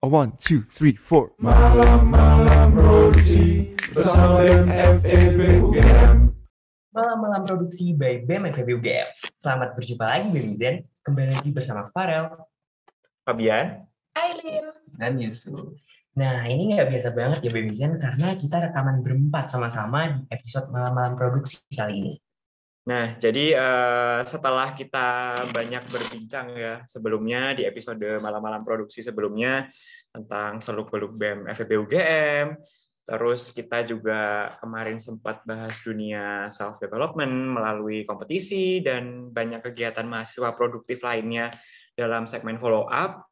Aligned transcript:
A 0.00 0.08
one, 0.08 0.32
two, 0.40 0.64
three, 0.72 0.96
four. 0.96 1.28
Malam-malam 1.36 2.72
produksi 2.72 3.76
bersama 3.92 4.40
BEM 4.48 4.64
FEB 4.96 5.60
UGM. 5.60 6.32
Malam-malam 6.96 7.44
produksi 7.44 7.92
by 7.92 8.24
BEM 8.24 8.48
FEB 8.48 8.80
UGM. 8.80 9.12
Selamat 9.36 9.76
berjumpa 9.76 10.08
lagi 10.08 10.32
BEM 10.32 10.56
Zen. 10.56 10.88
Kembali 11.04 11.36
lagi 11.36 11.52
bersama 11.52 11.92
Farel, 11.92 12.32
Fabian, 13.28 13.84
Aileen. 14.16 14.72
dan 14.96 15.20
Yusuf. 15.20 15.76
Nah, 16.16 16.48
ini 16.48 16.80
nggak 16.80 16.96
biasa 16.96 17.12
banget 17.12 17.44
ya 17.44 17.52
BEM 17.52 17.68
Zen 17.76 18.00
karena 18.00 18.40
kita 18.40 18.56
rekaman 18.56 19.04
berempat 19.04 19.52
sama-sama 19.52 20.16
di 20.16 20.24
episode 20.32 20.72
malam-malam 20.72 21.12
produksi 21.12 21.60
kali 21.76 22.00
ini. 22.00 22.12
Nah, 22.88 23.20
jadi 23.20 23.54
eh, 23.54 24.20
setelah 24.24 24.72
kita 24.72 25.36
banyak 25.52 25.84
berbincang 25.92 26.56
ya 26.56 26.74
sebelumnya 26.88 27.52
di 27.52 27.68
episode 27.68 28.00
malam-malam 28.00 28.64
produksi 28.64 29.04
sebelumnya 29.04 29.68
tentang 30.10 30.64
seluk-beluk 30.64 31.12
BEM 31.14 31.38
FEB 31.54 31.70
UGM, 31.86 32.46
terus 33.04 33.52
kita 33.52 33.84
juga 33.84 34.52
kemarin 34.58 34.96
sempat 34.96 35.44
bahas 35.44 35.76
dunia 35.84 36.48
self 36.48 36.80
development 36.82 37.54
melalui 37.54 38.02
kompetisi 38.08 38.80
dan 38.80 39.28
banyak 39.30 39.60
kegiatan 39.60 40.08
mahasiswa 40.08 40.56
produktif 40.56 41.04
lainnya 41.04 41.54
dalam 41.94 42.24
segmen 42.24 42.58
follow 42.58 42.88
up. 42.88 43.29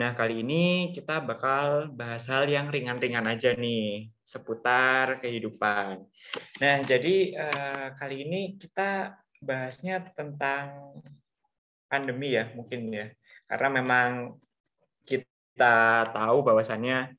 Nah, 0.00 0.16
kali 0.16 0.40
ini 0.40 0.96
kita 0.96 1.20
bakal 1.20 1.92
bahas 1.92 2.24
hal 2.24 2.48
yang 2.48 2.72
ringan-ringan 2.72 3.28
aja 3.28 3.52
nih 3.52 4.08
seputar 4.24 5.20
kehidupan. 5.20 6.00
Nah, 6.64 6.76
jadi 6.88 7.16
eh, 7.36 7.86
kali 8.00 8.24
ini 8.24 8.56
kita 8.56 9.12
bahasnya 9.44 10.00
tentang 10.16 10.96
pandemi 11.84 12.32
ya, 12.32 12.48
mungkin 12.56 12.88
ya. 12.88 13.12
Karena 13.44 13.68
memang 13.76 14.40
kita 15.04 16.08
tahu 16.16 16.48
bahwasannya 16.48 17.12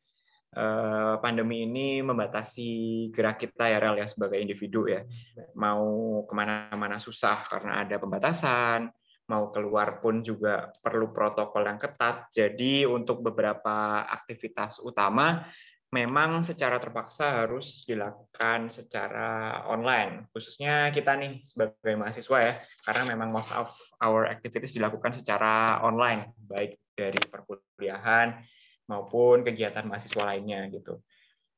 eh, 0.57 1.15
pandemi 1.21 1.69
ini 1.69 2.01
membatasi 2.01 2.69
gerak 3.13 3.45
kita 3.45 3.69
ya, 3.69 3.77
Rel, 3.77 4.01
ya, 4.01 4.09
sebagai 4.09 4.41
individu 4.41 4.89
ya. 4.89 5.05
Mau 5.53 5.85
ke 6.25 6.33
mana-mana 6.33 6.97
susah 6.97 7.45
karena 7.45 7.85
ada 7.85 8.01
pembatasan, 8.01 8.89
mau 9.31 9.47
keluar 9.55 10.03
pun 10.03 10.19
juga 10.19 10.67
perlu 10.83 11.15
protokol 11.15 11.63
yang 11.63 11.79
ketat. 11.79 12.27
Jadi 12.35 12.83
untuk 12.83 13.23
beberapa 13.23 14.03
aktivitas 14.03 14.83
utama 14.83 15.47
memang 15.91 16.39
secara 16.43 16.79
terpaksa 16.79 17.43
harus 17.43 17.83
dilakukan 17.83 18.71
secara 18.71 19.59
online. 19.67 20.27
Khususnya 20.31 20.91
kita 20.91 21.15
nih 21.19 21.43
sebagai 21.43 21.95
mahasiswa 21.99 22.37
ya, 22.39 22.53
karena 22.87 23.03
memang 23.15 23.31
most 23.31 23.51
of 23.51 23.71
our 23.99 24.27
activities 24.27 24.71
dilakukan 24.75 25.11
secara 25.11 25.83
online, 25.83 26.31
baik 26.35 26.79
dari 26.95 27.27
perkuliahan 27.27 28.39
maupun 28.87 29.43
kegiatan 29.43 29.83
mahasiswa 29.83 30.23
lainnya 30.23 30.67
gitu. 30.71 31.03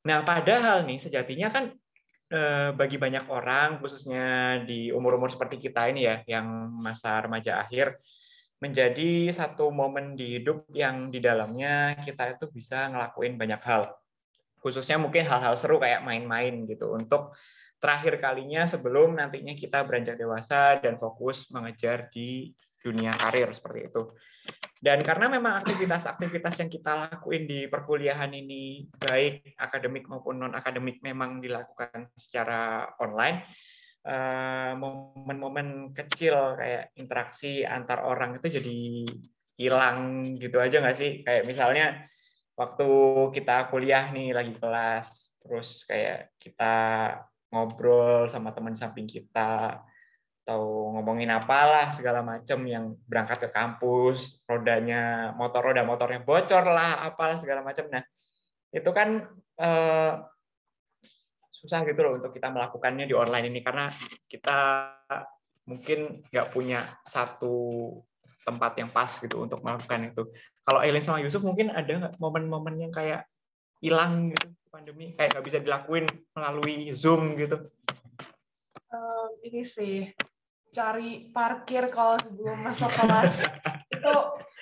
Nah, 0.10 0.26
padahal 0.26 0.84
nih 0.90 1.00
sejatinya 1.00 1.54
kan 1.54 1.74
bagi 2.74 2.98
banyak 2.98 3.30
orang, 3.30 3.78
khususnya 3.78 4.58
di 4.66 4.90
umur-umur 4.90 5.30
seperti 5.30 5.62
kita 5.62 5.86
ini 5.94 6.10
ya, 6.10 6.26
yang 6.26 6.74
masa 6.82 7.22
remaja 7.22 7.62
akhir, 7.62 8.02
menjadi 8.58 9.30
satu 9.30 9.70
momen 9.70 10.18
di 10.18 10.42
hidup 10.42 10.66
yang 10.74 11.14
di 11.14 11.22
dalamnya 11.22 12.00
kita 12.02 12.34
itu 12.34 12.50
bisa 12.50 12.90
ngelakuin 12.90 13.38
banyak 13.38 13.62
hal 13.62 13.94
khususnya 14.64 14.96
mungkin 14.96 15.28
hal-hal 15.28 15.60
seru 15.60 15.76
kayak 15.76 16.08
main-main 16.08 16.64
gitu 16.64 16.96
untuk 16.96 17.36
terakhir 17.84 18.24
kalinya 18.24 18.64
sebelum 18.64 19.20
nantinya 19.20 19.52
kita 19.60 19.84
beranjak 19.84 20.16
dewasa 20.16 20.80
dan 20.80 20.96
fokus 20.96 21.52
mengejar 21.52 22.08
di 22.08 22.56
dunia 22.80 23.12
karir 23.12 23.52
seperti 23.52 23.92
itu. 23.92 24.16
Dan 24.84 25.00
karena 25.08 25.32
memang 25.32 25.64
aktivitas-aktivitas 25.64 26.60
yang 26.60 26.68
kita 26.68 26.92
lakuin 27.08 27.48
di 27.48 27.72
perkuliahan 27.72 28.28
ini 28.36 28.84
baik 29.00 29.56
akademik 29.56 30.12
maupun 30.12 30.44
non 30.44 30.52
akademik 30.52 31.00
memang 31.00 31.40
dilakukan 31.40 32.12
secara 32.20 32.92
online, 33.00 33.48
eh, 34.04 34.76
momen-momen 34.76 35.96
kecil 35.96 36.60
kayak 36.60 36.92
interaksi 37.00 37.64
antar 37.64 38.04
orang 38.04 38.44
itu 38.44 38.60
jadi 38.60 38.80
hilang 39.56 40.28
gitu 40.36 40.60
aja 40.60 40.84
nggak 40.84 40.98
sih? 41.00 41.24
Kayak 41.24 41.48
misalnya 41.48 41.86
waktu 42.60 42.90
kita 43.32 43.72
kuliah 43.72 44.12
nih 44.12 44.36
lagi 44.36 44.52
kelas 44.52 45.40
terus 45.48 45.88
kayak 45.88 46.36
kita 46.44 46.76
ngobrol 47.56 48.28
sama 48.28 48.52
teman 48.52 48.76
samping 48.76 49.08
kita 49.08 49.80
atau 50.44 50.92
ngomongin 50.92 51.32
apalah 51.32 51.96
segala 51.96 52.20
macam 52.20 52.60
yang 52.68 53.00
berangkat 53.08 53.48
ke 53.48 53.50
kampus 53.56 54.44
rodanya 54.44 55.32
motor 55.40 55.72
roda 55.72 55.88
motornya 55.88 56.20
bocor 56.20 56.68
lah 56.68 57.00
apalah 57.08 57.40
segala 57.40 57.64
macam 57.64 57.88
nah 57.88 58.04
itu 58.76 58.92
kan 58.92 59.24
eh, 59.56 60.14
susah 61.64 61.88
gitu 61.88 62.04
loh 62.04 62.20
untuk 62.20 62.36
kita 62.36 62.52
melakukannya 62.52 63.08
di 63.08 63.16
online 63.16 63.48
ini 63.48 63.64
karena 63.64 63.88
kita 64.28 64.92
mungkin 65.64 66.28
nggak 66.28 66.52
punya 66.52 66.92
satu 67.08 67.88
tempat 68.44 68.76
yang 68.76 68.92
pas 68.92 69.08
gitu 69.08 69.48
untuk 69.48 69.64
melakukan 69.64 70.12
itu. 70.12 70.24
Kalau 70.68 70.84
Eileen 70.84 71.04
sama 71.04 71.24
Yusuf 71.24 71.44
mungkin 71.44 71.72
ada 71.72 72.12
momen-momen 72.20 72.76
yang 72.84 72.92
kayak 72.92 73.24
hilang 73.80 74.36
gitu 74.36 74.52
pandemi, 74.68 75.16
kayak 75.16 75.36
nggak 75.36 75.46
bisa 75.48 75.60
dilakuin 75.64 76.06
melalui 76.36 76.92
Zoom 76.92 77.40
gitu? 77.40 77.72
Um, 78.92 79.30
ini 79.48 79.64
sih 79.64 80.12
cari 80.74 81.30
parkir 81.30 81.88
kalau 81.94 82.18
sebelum 82.20 82.58
masuk 82.66 82.90
kelas. 82.98 83.46
Itu 83.94 84.16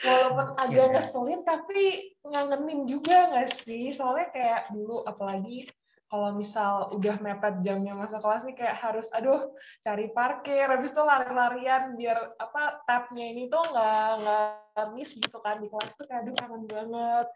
walaupun 0.03 0.47
agak 0.59 0.88
ngeselin 0.94 1.41
tapi 1.47 2.13
ngangenin 2.27 2.85
juga 2.85 3.31
nggak 3.31 3.49
sih? 3.49 3.89
Soalnya 3.95 4.27
kayak 4.35 4.61
dulu 4.75 5.07
apalagi 5.07 5.71
kalau 6.11 6.35
misal 6.35 6.91
udah 6.91 7.16
mepet 7.23 7.63
jamnya 7.63 7.95
masuk 7.95 8.19
kelas 8.19 8.44
nih 8.44 8.59
kayak 8.59 8.77
harus 8.83 9.07
aduh 9.16 9.55
cari 9.79 10.11
parkir. 10.11 10.67
Habis 10.67 10.91
itu 10.91 11.01
lari-larian 11.01 11.95
biar 11.95 12.35
apa 12.35 12.83
tabnya 12.83 13.31
ini 13.31 13.47
tuh 13.47 13.63
nggak 13.71 14.07
nggak 14.19 14.88
miss 14.91 15.16
gitu 15.16 15.39
kan 15.39 15.63
di 15.63 15.71
kelas 15.71 15.95
tuh 15.95 16.03
kayak 16.11 16.27
aduh 16.27 16.35
kangen 16.35 16.63
banget. 16.67 17.27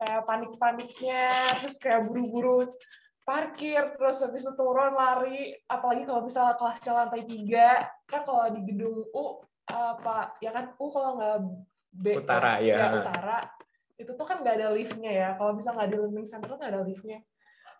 Kayak 0.00 0.24
panik-paniknya 0.24 1.24
terus 1.60 1.76
kayak 1.76 2.08
buru-buru 2.08 2.72
parkir 3.24 3.96
terus 3.96 4.20
habis 4.20 4.44
itu 4.44 4.52
turun 4.54 4.94
lari. 4.94 5.56
Apalagi 5.66 6.04
kalau 6.04 6.22
misalnya 6.24 6.54
kelasnya 6.60 6.92
lantai 6.92 7.24
tiga. 7.24 7.88
Kan 8.04 8.22
kalau 8.28 8.52
di 8.52 8.60
gedung 8.68 9.08
U 9.10 9.40
apa 9.68 10.36
ya 10.44 10.52
kan? 10.52 10.76
U 10.76 10.92
kalau 10.92 11.18
nggak 11.18 11.36
B 11.94 12.04
Utara, 12.20 12.60
ya. 12.60 13.00
utara. 13.00 13.38
Itu 13.96 14.12
tuh 14.14 14.26
kan 14.28 14.44
nggak 14.44 14.56
ada 14.60 14.68
liftnya 14.76 15.12
ya. 15.12 15.28
Kalau 15.40 15.56
misalnya 15.56 15.84
nggak 15.84 15.90
di 15.90 15.98
learning 15.98 16.28
center 16.28 16.50
nggak 16.54 16.72
ada 16.72 16.82
liftnya. 16.84 17.18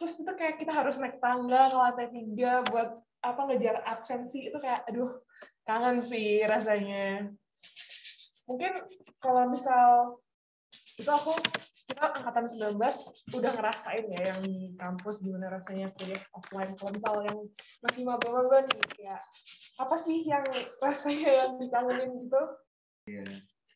Terus 0.01 0.13
itu 0.19 0.33
kayak 0.35 0.57
kita 0.59 0.73
harus 0.75 0.97
naik 0.99 1.23
tangga 1.23 1.71
ke 1.71 1.77
lantai 1.77 2.09
tiga 2.11 2.65
buat 2.67 2.99
apa 3.23 3.41
ngejar 3.47 3.85
absensi. 3.85 4.49
Itu 4.49 4.59
kayak 4.59 4.89
aduh 4.91 5.23
kangen 5.69 6.01
sih 6.01 6.43
rasanya. 6.49 7.29
Mungkin 8.45 8.73
kalau 9.21 9.49
misal 9.49 10.21
itu 11.01 11.11
aku 11.11 11.35
kita 11.85 12.17
angkatan 12.17 12.49
19 12.49 12.81
udah 13.37 13.53
ngerasain 13.61 14.07
ya 14.09 14.21
yang 14.33 14.41
di 14.41 14.73
kampus 14.81 15.21
gimana 15.21 15.53
rasanya 15.53 15.93
kuliah 16.01 16.23
offline 16.33 16.73
kalau 16.81 17.21
yang 17.23 17.39
masih 17.85 18.03
maba-maba 18.09 18.65
nih 18.65 18.81
kayak 18.97 19.23
apa 19.77 19.97
sih 20.01 20.25
yang 20.25 20.45
rasanya 20.81 21.31
yang 21.45 21.53
dikangenin 21.61 22.25
gitu 22.25 22.43
Iya, 23.05 23.21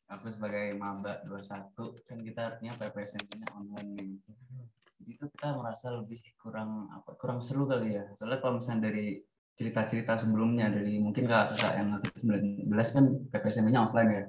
aku 0.09 0.33
sebagai 0.33 0.73
maba 0.81 1.21
21 1.29 1.77
kan 2.09 2.19
kita 2.25 2.41
artinya 2.49 2.73
PPSN-nya 2.81 3.49
online 3.53 3.91
nih. 3.93 4.11
Jadi 4.25 5.11
itu 5.13 5.25
kita 5.37 5.53
merasa 5.53 5.93
lebih 6.01 6.21
kurang 6.41 6.89
apa 6.89 7.13
kurang 7.21 7.45
seru 7.45 7.69
kali 7.69 7.93
ya. 8.01 8.09
Soalnya 8.17 8.41
kalau 8.41 8.57
misalnya 8.57 8.89
dari 8.89 9.21
cerita-cerita 9.53 10.17
sebelumnya 10.17 10.73
dari 10.73 10.97
mungkin 10.97 11.29
kakak 11.29 11.77
yang 11.77 11.93
angkatan 11.93 12.41
19 12.73 12.73
kan 12.73 13.05
PPSN-nya 13.37 13.81
offline 13.85 14.11
ya. 14.17 14.25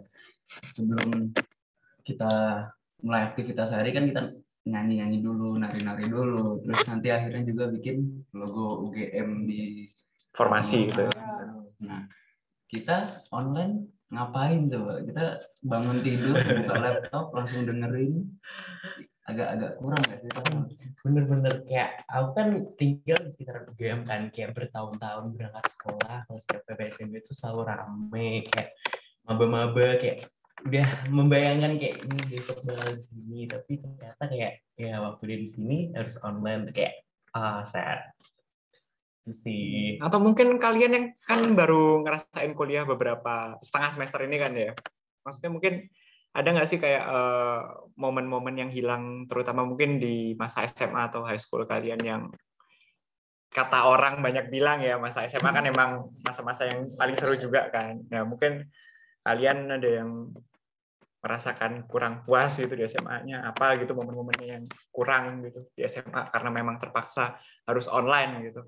Sebelum 0.75 1.31
kita 2.03 2.33
mulai 3.03 3.31
aktivitas 3.31 3.71
hari 3.71 3.95
kan 3.95 4.07
kita 4.07 4.21
nyanyi-nyanyi 4.67 5.23
dulu, 5.23 5.55
nari-nari 5.55 6.05
dulu, 6.11 6.61
terus 6.67 6.83
nanti 6.85 7.09
akhirnya 7.09 7.47
juga 7.47 7.71
bikin 7.71 8.27
logo 8.35 8.89
UGM 8.91 9.47
di 9.47 9.87
Formasi 10.35 10.87
gitu. 10.87 11.09
Nah, 11.81 12.05
kita 12.69 13.25
online 13.33 13.89
ngapain 14.13 14.69
coba? 14.69 15.01
Kita 15.01 15.41
bangun 15.65 16.05
tidur, 16.05 16.37
buka 16.37 16.75
laptop, 16.77 17.25
langsung 17.33 17.65
dengerin. 17.65 18.29
Agak-agak 19.25 19.77
kurang 19.77 20.01
nggak 20.05 20.19
sih? 20.21 20.29
Bener-bener 21.05 21.53
kayak 21.65 22.01
aku 22.09 22.29
kan 22.33 22.47
tinggal 22.77 23.19
di 23.25 23.29
sekitar 23.29 23.65
UGM 23.69 24.05
kan 24.05 24.29
kayak 24.33 24.57
bertahun-tahun 24.57 25.33
berangkat 25.37 25.65
sekolah 25.77 26.25
kalau 26.25 26.39
setiap 26.41 26.61
PPSM 26.65 27.09
itu 27.13 27.31
selalu 27.37 27.69
rame 27.69 28.29
kayak 28.49 28.73
maba-maba 29.25 30.01
kayak 30.01 30.25
udah 30.67 30.87
membayangkan 31.07 31.79
kayak 31.79 32.03
ini 32.03 32.19
besok 32.27 32.59
bakal 32.67 32.91
di 32.95 33.03
sini 33.03 33.39
tapi 33.47 33.79
ternyata 33.79 34.23
kayak 34.27 34.53
ya 34.75 34.99
waktu 34.99 35.23
dia 35.31 35.37
di 35.39 35.47
sini 35.47 35.77
harus 35.95 36.19
online 36.19 36.71
kayak 36.75 37.03
ah 37.31 37.63
sad 37.63 38.11
itu 39.29 39.37
sih 39.45 39.69
Atau 40.01 40.17
mungkin 40.17 40.57
kalian 40.57 40.91
yang 40.97 41.05
kan 41.21 41.53
baru 41.53 42.01
ngerasain 42.01 42.57
kuliah 42.57 42.81
beberapa 42.81 43.61
setengah 43.61 43.93
semester 43.93 44.25
ini 44.25 44.37
kan 44.41 44.51
ya. 44.57 44.71
Maksudnya 45.21 45.51
mungkin 45.53 45.73
ada 46.33 46.49
nggak 46.49 46.69
sih 46.69 46.81
kayak 46.81 47.03
eh, 47.05 47.61
momen-momen 47.93 48.55
yang 48.57 48.71
hilang 48.73 49.29
terutama 49.29 49.65
mungkin 49.65 50.01
di 50.01 50.33
masa 50.33 50.65
SMA 50.65 51.13
atau 51.13 51.21
high 51.21 51.37
school 51.37 51.65
kalian 51.69 52.01
yang 52.01 52.21
kata 53.49 53.89
orang 53.89 54.21
banyak 54.21 54.49
bilang 54.53 54.81
ya 54.81 55.01
masa 55.01 55.25
SMA 55.25 55.49
kan 55.49 55.65
emang 55.65 56.13
masa-masa 56.21 56.69
yang 56.69 56.85
paling 56.97 57.17
seru 57.17 57.37
juga 57.37 57.69
kan. 57.69 58.01
Nah 58.09 58.25
mungkin 58.25 58.65
kalian 59.25 59.69
ada 59.69 59.89
yang 60.01 60.33
merasakan 61.19 61.83
kurang 61.91 62.23
puas 62.23 62.55
gitu 62.55 62.71
di 62.71 62.87
SMA-nya 62.87 63.43
apa 63.43 63.75
gitu 63.75 63.91
momen-momennya 63.91 64.47
yang 64.59 64.63
kurang 64.87 65.43
gitu 65.43 65.67
di 65.75 65.83
SMA 65.83 66.31
karena 66.31 66.49
memang 66.49 66.79
terpaksa 66.79 67.35
harus 67.67 67.91
online 67.91 68.49
gitu. 68.49 68.63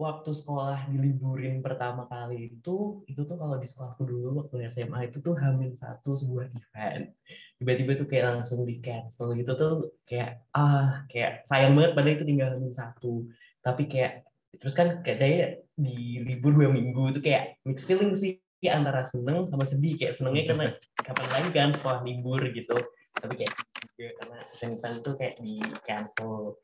waktu 0.00 0.32
sekolah 0.32 0.88
diliburin 0.88 1.60
pertama 1.60 2.08
kali 2.08 2.56
itu 2.56 3.04
itu 3.04 3.20
tuh 3.28 3.36
kalau 3.36 3.60
di 3.60 3.68
sekolahku 3.68 4.00
dulu 4.08 4.28
waktu 4.40 4.72
SMA 4.72 5.12
itu 5.12 5.20
tuh 5.20 5.36
hamil 5.36 5.76
satu 5.76 6.16
sebuah 6.16 6.48
event. 6.48 7.12
Tiba-tiba 7.60 8.00
tuh 8.00 8.08
kayak 8.08 8.24
langsung 8.32 8.64
di 8.64 8.80
cancel 8.80 9.36
gitu 9.36 9.52
tuh 9.60 9.92
kayak 10.08 10.40
ah 10.56 11.04
kayak 11.12 11.44
sayang 11.44 11.76
banget 11.76 11.92
padahal 11.92 12.16
itu 12.16 12.24
tinggal 12.24 12.48
hamil 12.56 12.72
satu. 12.72 13.28
Tapi 13.60 13.92
kayak 13.92 14.24
terus 14.56 14.72
kan 14.72 15.04
kayaknya 15.04 15.60
di 15.76 16.24
libur 16.24 16.56
dua 16.56 16.72
minggu 16.72 17.20
tuh 17.20 17.22
kayak 17.22 17.60
mixed 17.68 17.84
feeling 17.84 18.16
sih 18.16 18.40
antara 18.68 19.06
seneng 19.08 19.48
sama 19.48 19.64
sedih 19.64 19.96
kayak 19.96 20.20
senengnya 20.20 20.52
karena 20.52 20.66
kapan 21.00 21.28
lagi 21.32 21.50
kan 21.56 21.70
sekolah 21.72 22.00
libur 22.04 22.40
gitu. 22.52 22.76
Tapi 23.16 23.34
kayak 23.40 23.52
juga 23.96 24.08
karena 24.20 24.38
event 24.44 24.96
tuh 25.00 25.14
kayak 25.16 25.34
di 25.40 25.54
cancel. 25.88 26.60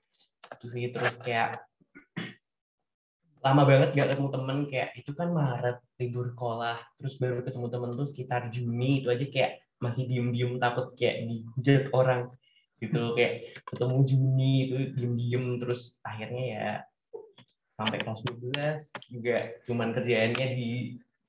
Itu 0.52 0.66
sih 0.68 0.92
terus 0.92 1.14
kayak 1.24 1.64
lama 3.40 3.62
banget 3.62 3.94
gak 3.94 4.08
ketemu 4.10 4.28
temen 4.34 4.58
kayak 4.66 4.90
itu 4.98 5.10
kan 5.14 5.30
Maret 5.30 5.78
libur 6.02 6.34
sekolah 6.34 6.82
terus 6.98 7.14
baru 7.22 7.46
ketemu 7.46 7.66
temen 7.70 7.90
tuh 7.94 8.06
sekitar 8.10 8.50
Juni 8.50 9.06
itu 9.06 9.08
aja 9.08 9.26
kayak 9.30 9.62
masih 9.78 10.10
diem-diem 10.10 10.58
takut 10.58 10.92
kayak 10.98 11.30
dihujat 11.30 11.94
orang 11.94 12.28
gitu. 12.82 13.14
Kayak 13.16 13.56
ketemu 13.64 13.98
Juni 14.04 14.52
itu 14.68 14.76
diem-diem 14.98 15.44
terus 15.62 15.96
akhirnya 16.04 16.44
ya 16.44 16.68
sampai 17.76 18.00
kelas 18.00 18.24
12 18.24 19.12
juga 19.12 19.36
cuman 19.68 19.92
kerjaannya 19.92 20.46
di 20.56 20.70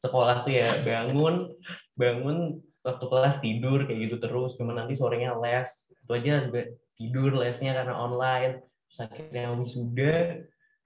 sekolah 0.02 0.46
tuh 0.46 0.54
ya 0.54 0.70
bangun 0.86 1.54
bangun 1.98 2.62
waktu 2.86 3.06
kelas 3.10 3.38
tidur 3.44 3.84
kayak 3.84 4.00
gitu 4.08 4.16
terus 4.22 4.56
cuman 4.56 4.86
nanti 4.86 4.96
sorenya 4.96 5.36
les. 5.38 5.92
Itu 6.04 6.12
aja 6.16 6.48
juga 6.48 6.62
tidur 6.96 7.32
lesnya 7.36 7.76
karena 7.76 7.96
online. 7.98 8.64
Terus 8.88 9.00
akhirnya 9.04 9.46
wisuda 9.58 10.16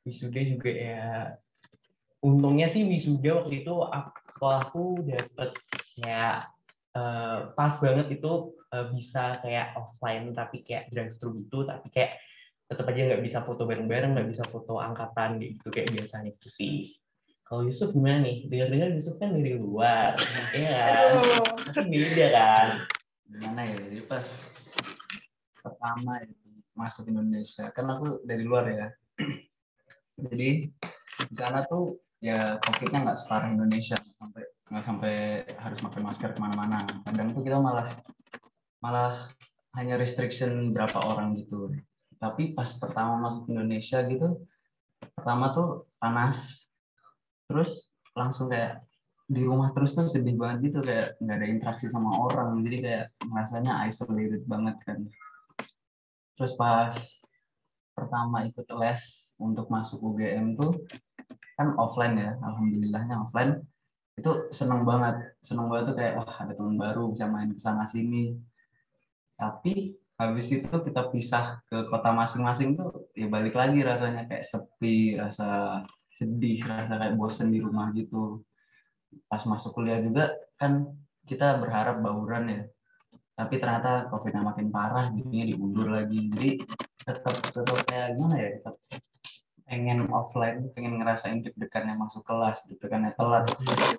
wisuda 0.02 0.42
juga 0.42 0.70
ya 0.74 1.06
untungnya 2.22 2.70
sih 2.70 2.86
wisuda 2.86 3.42
waktu 3.42 3.66
itu 3.66 3.74
sekolahku 4.34 5.06
dapet 5.06 5.50
ya 5.98 6.46
eh, 6.98 7.40
pas 7.54 7.74
banget 7.82 8.18
itu 8.18 8.58
eh, 8.74 8.86
bisa 8.94 9.42
kayak 9.42 9.78
offline 9.78 10.34
tapi 10.34 10.66
kayak 10.66 10.90
drive 10.90 11.18
thru 11.18 11.38
gitu 11.38 11.66
tapi 11.66 11.90
kayak 11.94 12.18
tetap 12.66 12.88
aja 12.88 13.02
nggak 13.04 13.24
bisa 13.26 13.44
foto 13.44 13.68
bareng-bareng 13.68 14.16
nggak 14.16 14.30
bisa 14.32 14.48
foto 14.48 14.80
angkatan 14.80 15.44
gitu 15.44 15.68
kayak 15.70 15.92
biasanya 15.92 16.32
itu 16.32 16.48
sih 16.48 17.01
kalau 17.52 17.68
Yusuf 17.68 17.92
gimana 17.92 18.24
nih? 18.24 18.48
Dengar-dengar 18.48 18.96
Yusuf 18.96 19.20
kan 19.20 19.36
dari 19.36 19.60
luar. 19.60 20.16
Ya 20.56 20.72
kan? 20.72 21.20
Pasti 21.68 21.84
beda 21.84 22.28
kan? 22.32 22.68
Gimana 23.28 23.68
ya? 23.68 23.76
Jadi 23.76 24.00
pas 24.08 24.24
pertama 25.60 26.24
itu 26.24 26.48
masuk 26.72 27.12
Indonesia. 27.12 27.68
Kan 27.76 27.92
aku 27.92 28.24
dari 28.24 28.48
luar 28.48 28.72
ya. 28.72 28.88
Jadi 30.16 30.72
di 31.28 31.36
sana 31.36 31.68
tuh 31.68 32.00
ya 32.24 32.56
covidnya 32.64 33.04
nggak 33.04 33.20
separah 33.20 33.52
Indonesia. 33.52 34.00
Sampai 34.00 34.48
nggak 34.72 34.86
sampai 34.88 35.16
harus 35.60 35.80
pakai 35.84 36.00
masker 36.08 36.32
ke 36.32 36.40
mana-mana. 36.40 36.88
Kadang 37.04 37.36
tuh 37.36 37.44
kita 37.44 37.60
malah 37.60 37.92
malah 38.80 39.28
hanya 39.76 40.00
restriction 40.00 40.72
berapa 40.72 41.04
orang 41.04 41.36
gitu. 41.36 41.68
Tapi 42.16 42.56
pas 42.56 42.72
pertama 42.80 43.20
masuk 43.20 43.52
Indonesia 43.52 44.08
gitu 44.08 44.40
pertama 45.02 45.52
tuh 45.52 45.90
panas 45.98 46.71
terus 47.52 47.92
langsung 48.16 48.48
kayak 48.48 48.80
di 49.32 49.48
rumah 49.48 49.72
terus 49.72 49.96
tuh 49.96 50.08
sedih 50.08 50.36
banget 50.36 50.72
gitu 50.72 50.80
kayak 50.84 51.16
nggak 51.24 51.38
ada 51.40 51.48
interaksi 51.48 51.88
sama 51.88 52.12
orang. 52.20 52.60
Jadi 52.64 52.78
kayak 52.84 53.06
merasanya 53.28 53.84
isolated 53.88 54.44
banget 54.44 54.76
kan. 54.84 55.00
Terus 56.36 56.54
pas 56.60 56.96
pertama 57.96 58.48
ikut 58.48 58.66
les 58.80 59.36
untuk 59.40 59.68
masuk 59.68 60.00
UGM 60.00 60.56
tuh 60.56 60.74
kan 61.60 61.76
offline 61.78 62.18
ya 62.18 62.32
alhamdulillahnya 62.42 63.16
offline 63.28 63.64
itu 64.20 64.52
seneng 64.52 64.84
banget. 64.84 65.32
Seneng 65.44 65.72
banget 65.72 65.94
tuh 65.94 65.96
kayak 65.96 66.14
wah 66.20 66.36
ada 66.44 66.52
teman 66.52 66.76
baru 66.76 67.16
bisa 67.16 67.32
main 67.32 67.56
ke 67.56 67.62
sana 67.64 67.88
sini. 67.88 68.36
Tapi 69.40 69.96
habis 70.20 70.54
itu 70.54 70.70
kita 70.70 71.08
pisah 71.10 71.64
ke 71.66 71.88
kota 71.90 72.14
masing-masing 72.14 72.78
tuh 72.78 73.10
ya 73.18 73.26
balik 73.32 73.58
lagi 73.58 73.82
rasanya 73.82 74.30
kayak 74.30 74.46
sepi 74.46 75.18
rasa 75.18 75.82
sedih 76.12 76.62
rasa 76.68 77.00
kayak 77.00 77.16
bosen 77.16 77.50
di 77.50 77.60
rumah 77.64 77.90
gitu. 77.96 78.44
Pas 79.28 79.44
masuk 79.44 79.76
kuliah 79.76 80.00
juga 80.00 80.36
kan 80.60 80.88
kita 81.28 81.60
berharap 81.60 82.04
bauran 82.04 82.46
ya. 82.48 82.62
Tapi 83.36 83.58
ternyata 83.58 84.12
covidnya 84.12 84.44
makin 84.44 84.70
parah 84.70 85.10
jadinya 85.12 85.46
diundur 85.48 85.88
lagi. 85.90 86.30
Jadi 86.32 86.50
tetap 87.02 87.36
tetap 87.50 87.78
kayak 87.90 88.20
gimana 88.20 88.36
ya 88.38 88.50
tetap 88.62 88.76
pengen 89.72 90.04
offline 90.12 90.68
pengen 90.76 91.00
ngerasain 91.00 91.40
deg-degannya 91.48 91.96
masuk 91.96 92.28
kelas 92.28 92.68
gitu 92.68 92.86
kan 92.92 93.08
ya 93.08 93.12
telat. 93.16 93.48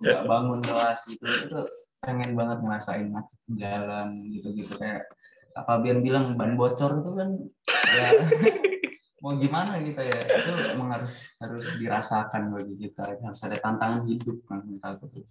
Nggak 0.04 0.22
bangun 0.28 0.60
kelas 0.62 1.00
gitu. 1.08 1.24
Itu 1.26 1.60
pengen 2.04 2.36
banget 2.36 2.58
ngerasain 2.60 3.08
macet 3.08 3.40
jalan 3.56 4.28
gitu-gitu. 4.30 4.76
Kayak 4.76 5.08
apa 5.52 5.84
Bian 5.84 6.00
bilang 6.00 6.36
ban 6.40 6.56
bocor 6.56 7.04
itu 7.04 7.10
kan 7.12 7.28
ya 7.68 8.08
mau 9.22 9.38
gimana 9.38 9.78
gitu 9.86 10.02
ya 10.02 10.18
itu 10.18 10.52
emang 10.74 10.98
harus 10.98 11.14
harus 11.38 11.66
dirasakan 11.78 12.50
bagi 12.50 12.74
kita 12.74 13.22
harus 13.22 13.40
ada 13.46 13.54
tantangan 13.62 14.02
hidup 14.10 14.42
kan 14.50 14.66
tuh. 14.98 15.22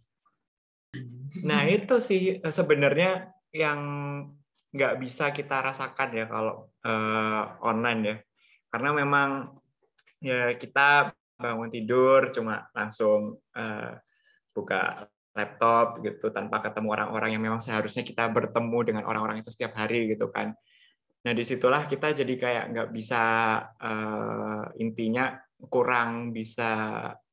Nah 1.44 1.68
itu 1.68 2.00
sih 2.00 2.40
eh, 2.40 2.54
sebenarnya 2.56 3.36
yang 3.52 3.80
nggak 4.72 4.96
bisa 5.04 5.36
kita 5.36 5.60
rasakan 5.60 6.10
ya 6.16 6.26
kalau 6.32 6.72
eh, 6.88 7.44
online 7.68 8.02
ya, 8.08 8.16
karena 8.72 8.90
memang 8.96 9.30
ya 10.24 10.56
kita 10.56 11.12
bangun 11.36 11.68
tidur 11.68 12.32
cuma 12.32 12.72
langsung 12.72 13.44
eh, 13.52 14.00
buka 14.56 15.04
laptop 15.36 16.00
gitu 16.04 16.32
tanpa 16.32 16.64
ketemu 16.64 16.96
orang-orang 16.96 17.36
yang 17.36 17.44
memang 17.44 17.60
seharusnya 17.60 18.08
kita 18.08 18.32
bertemu 18.32 18.80
dengan 18.88 19.04
orang-orang 19.04 19.44
itu 19.44 19.52
setiap 19.52 19.76
hari 19.76 20.16
gitu 20.16 20.32
kan. 20.32 20.56
Nah 21.22 21.32
di 21.38 21.44
situlah 21.46 21.86
kita 21.86 22.18
jadi 22.18 22.34
kayak 22.34 22.64
nggak 22.74 22.90
bisa 22.90 23.24
eh, 23.78 24.64
intinya 24.82 25.38
kurang 25.70 26.34
bisa 26.34 26.70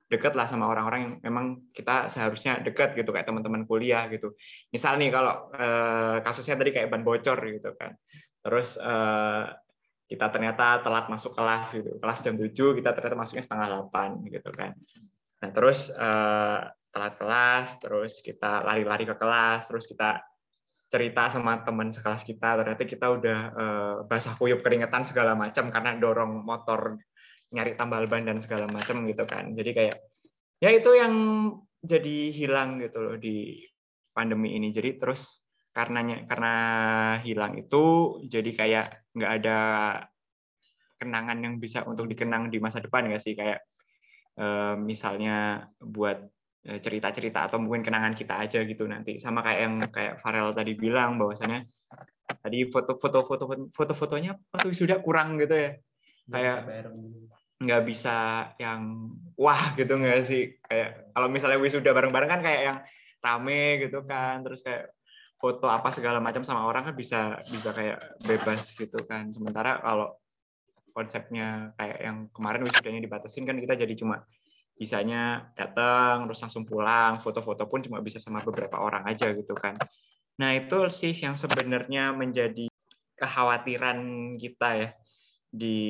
deket 0.08 0.32
lah 0.32 0.48
sama 0.48 0.64
orang-orang 0.68 1.00
yang 1.04 1.14
memang 1.20 1.46
kita 1.76 2.08
seharusnya 2.08 2.64
deket 2.64 2.96
gitu 2.96 3.12
kayak 3.12 3.28
teman-teman 3.28 3.68
kuliah 3.68 4.08
gitu. 4.08 4.36
Misal 4.72 4.96
nih 5.00 5.12
kalau 5.12 5.52
eh, 5.52 6.16
kasusnya 6.24 6.56
tadi 6.56 6.70
kayak 6.72 6.88
ban 6.92 7.04
bocor 7.04 7.38
gitu 7.44 7.72
kan. 7.76 7.96
Terus 8.44 8.80
eh, 8.80 9.44
kita 10.08 10.26
ternyata 10.32 10.80
telat 10.80 11.12
masuk 11.12 11.36
kelas 11.36 11.76
gitu. 11.76 12.00
Kelas 12.00 12.18
jam 12.24 12.34
7 12.36 12.52
kita 12.80 12.90
ternyata 12.96 13.16
masuknya 13.16 13.44
setengah 13.44 13.88
8 13.92 14.24
gitu 14.32 14.50
kan. 14.56 14.72
Nah, 15.38 15.50
terus 15.52 15.92
eh, 15.92 16.60
telat 16.88 17.14
kelas, 17.20 17.68
terus 17.78 18.24
kita 18.24 18.64
lari-lari 18.64 19.04
ke 19.04 19.14
kelas, 19.14 19.68
terus 19.68 19.84
kita 19.84 20.24
cerita 20.88 21.28
sama 21.28 21.60
teman 21.62 21.92
sekelas 21.92 22.24
kita, 22.24 22.64
ternyata 22.64 22.82
kita 22.88 23.06
udah 23.12 23.38
eh, 23.52 23.96
basah 24.08 24.34
kuyup 24.40 24.64
keringetan 24.64 25.04
segala 25.04 25.36
macam 25.36 25.68
karena 25.68 25.96
dorong 26.00 26.42
motor 26.42 26.96
nyari 27.52 27.76
tambal 27.76 28.04
ban 28.08 28.24
dan 28.24 28.40
segala 28.40 28.68
macam 28.68 29.04
gitu 29.04 29.24
kan. 29.28 29.52
Jadi 29.52 29.70
kayak 29.76 29.96
ya 30.60 30.70
itu 30.72 30.90
yang 30.96 31.14
jadi 31.84 32.18
hilang 32.32 32.80
gitu 32.80 32.98
loh 33.04 33.16
di 33.20 33.62
pandemi 34.16 34.56
ini. 34.56 34.72
Jadi 34.72 34.96
terus 34.96 35.44
karenanya 35.76 36.24
karena 36.26 36.54
hilang 37.22 37.54
itu 37.60 38.18
jadi 38.26 38.50
kayak 38.50 38.86
nggak 39.14 39.32
ada 39.44 39.58
kenangan 40.98 41.38
yang 41.38 41.54
bisa 41.62 41.86
untuk 41.86 42.10
dikenang 42.10 42.50
di 42.50 42.58
masa 42.58 42.82
depan 42.82 43.06
nggak 43.06 43.22
sih 43.22 43.36
kayak 43.36 43.60
eh, 44.40 44.74
misalnya 44.80 45.68
buat 45.78 46.24
cerita-cerita 46.64 47.48
atau 47.48 47.62
mungkin 47.62 47.86
kenangan 47.86 48.12
kita 48.12 48.34
aja 48.38 48.60
gitu 48.66 48.84
nanti. 48.84 49.16
Sama 49.22 49.40
kayak 49.40 49.60
yang 49.62 49.74
kayak 49.88 50.14
Farel 50.20 50.52
tadi 50.52 50.74
bilang 50.74 51.16
bahwasannya 51.16 51.64
tadi 52.42 52.68
foto-foto 52.68 53.24
foto 53.24 53.44
foto-fotonya 53.72 54.36
pas 54.52 54.62
sudah 54.68 54.98
kurang 55.00 55.38
gitu 55.40 55.54
ya. 55.54 55.70
Kayak- 56.28 56.64
bareng 56.68 56.98
nggak 57.58 57.82
bisa 57.90 58.16
yang 58.62 59.10
wah 59.34 59.74
gitu 59.74 59.98
nggak 59.98 60.22
sih? 60.22 60.54
Kayak 60.62 61.10
kalau 61.10 61.28
misalnya 61.32 61.58
wisuda 61.58 61.90
bareng-bareng 61.90 62.30
kan 62.30 62.40
kayak 62.44 62.62
yang 62.70 62.78
rame 63.18 63.82
gitu 63.82 64.06
kan 64.06 64.46
terus 64.46 64.62
kayak 64.62 64.94
foto 65.38 65.66
apa 65.66 65.90
segala 65.90 66.18
macam 66.18 66.42
sama 66.42 66.66
orang 66.66 66.90
kan 66.90 66.94
bisa 66.94 67.38
bisa 67.50 67.70
kayak 67.74 67.98
bebas 68.26 68.74
gitu 68.74 68.98
kan. 69.06 69.30
Sementara 69.34 69.78
kalau 69.82 70.14
konsepnya 70.94 71.74
kayak 71.78 71.98
yang 72.02 72.16
kemarin 72.34 72.66
wisudanya 72.66 72.98
dibatasin 73.02 73.46
kan 73.46 73.58
kita 73.58 73.78
jadi 73.78 73.94
cuma 73.94 74.26
bisanya 74.78 75.50
datang 75.58 76.30
terus 76.30 76.40
langsung 76.40 76.62
pulang 76.62 77.18
foto-foto 77.18 77.66
pun 77.66 77.82
cuma 77.82 77.98
bisa 77.98 78.22
sama 78.22 78.38
beberapa 78.46 78.78
orang 78.78 79.04
aja 79.10 79.34
gitu 79.34 79.52
kan 79.58 79.74
Nah, 80.38 80.54
itu 80.54 80.78
sih 80.94 81.14
yang 81.18 81.34
sebenarnya 81.34 82.14
menjadi 82.14 82.70
kekhawatiran 83.18 83.98
kita 84.38 84.68
ya 84.78 84.90
di 85.50 85.80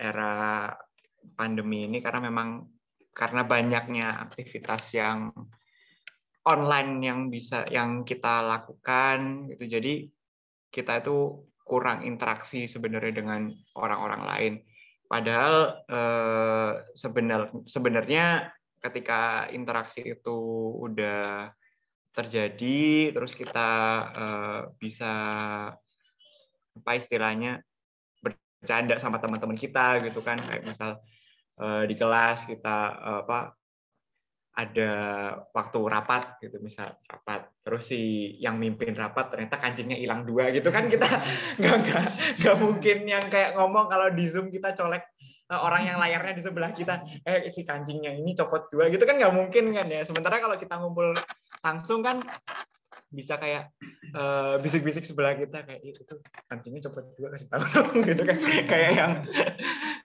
era 0.00 0.72
pandemi 1.36 1.84
ini 1.84 2.00
karena 2.00 2.32
memang 2.32 2.64
karena 3.12 3.44
banyaknya 3.44 4.16
aktivitas 4.24 4.96
yang 4.96 5.28
online 6.48 6.92
yang 7.04 7.28
bisa 7.28 7.68
yang 7.68 8.00
kita 8.08 8.40
lakukan 8.40 9.52
gitu. 9.52 9.64
Jadi 9.68 10.08
kita 10.72 11.04
itu 11.04 11.44
kurang 11.60 12.08
interaksi 12.08 12.64
sebenarnya 12.64 13.12
dengan 13.12 13.52
orang-orang 13.76 14.22
lain. 14.24 14.54
Padahal 15.10 15.82
eh, 15.90 16.72
sebenar 16.94 17.50
sebenarnya 17.66 18.54
ketika 18.78 19.50
interaksi 19.50 20.06
itu 20.06 20.38
udah 20.78 21.50
terjadi 22.10 23.14
terus 23.14 23.32
kita 23.38 23.70
uh, 24.10 24.60
bisa 24.82 25.12
apa 26.74 26.90
istilahnya 26.98 27.62
bercanda 28.18 28.98
sama 28.98 29.22
teman-teman 29.22 29.54
kita 29.54 30.02
gitu 30.02 30.18
kan 30.24 30.40
kayak 30.42 30.66
misal 30.66 30.98
uh, 31.62 31.86
di 31.86 31.94
kelas 31.94 32.50
kita 32.50 32.78
apa 33.22 33.54
ada 34.60 34.90
waktu 35.56 35.78
rapat 35.88 36.36
gitu 36.44 36.60
misal 36.60 36.92
rapat 37.08 37.48
terus 37.64 37.88
si 37.88 38.36
yang 38.36 38.60
mimpin 38.60 38.92
rapat 38.92 39.32
ternyata 39.32 39.56
kancingnya 39.56 39.96
hilang 39.96 40.28
dua 40.28 40.52
gitu 40.52 40.68
kan 40.68 40.92
kita 40.92 41.08
nggak 41.60 41.76
nggak 41.80 42.04
nggak 42.44 42.56
mungkin 42.60 42.98
yang 43.08 43.24
kayak 43.32 43.56
ngomong 43.56 43.88
kalau 43.88 44.12
di 44.12 44.28
zoom 44.28 44.52
kita 44.52 44.76
colek 44.76 45.08
orang 45.50 45.82
yang 45.82 45.98
layarnya 45.98 46.38
di 46.38 46.42
sebelah 46.46 46.70
kita 46.70 47.02
eh 47.26 47.50
si 47.50 47.66
kancingnya 47.66 48.14
ini 48.14 48.38
copot 48.38 48.70
dua 48.70 48.86
gitu 48.86 49.02
kan 49.02 49.18
nggak 49.18 49.34
mungkin 49.34 49.74
kan 49.74 49.86
ya. 49.90 50.06
Sementara 50.06 50.38
kalau 50.38 50.54
kita 50.54 50.78
ngumpul 50.78 51.10
langsung 51.66 52.06
kan 52.06 52.22
bisa 53.10 53.34
kayak 53.42 53.74
uh, 54.14 54.54
bisik-bisik 54.62 55.02
sebelah 55.02 55.34
kita 55.34 55.66
kayak 55.66 55.82
itu 55.82 56.06
kancingnya 56.46 56.86
copot 56.86 57.02
dua 57.18 57.34
kasih 57.34 57.50
tahu 57.50 57.64
dong 57.74 57.90
gitu 58.14 58.22
kan. 58.22 58.38
Kayak 58.70 58.90
yang 58.94 59.12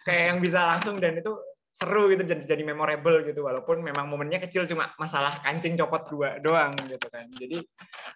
kayak 0.02 0.24
yang 0.34 0.38
bisa 0.42 0.60
langsung 0.66 0.98
dan 0.98 1.14
itu 1.22 1.34
seru 1.76 2.08
gitu 2.08 2.24
jadi 2.24 2.40
jadi 2.40 2.64
memorable 2.64 3.28
gitu 3.28 3.44
walaupun 3.44 3.84
memang 3.84 4.08
momennya 4.08 4.40
kecil 4.48 4.64
cuma 4.64 4.96
masalah 4.96 5.44
kancing 5.44 5.76
copot 5.76 6.08
dua 6.08 6.40
doang 6.40 6.72
gitu 6.88 7.12
kan 7.12 7.28
jadi 7.36 7.60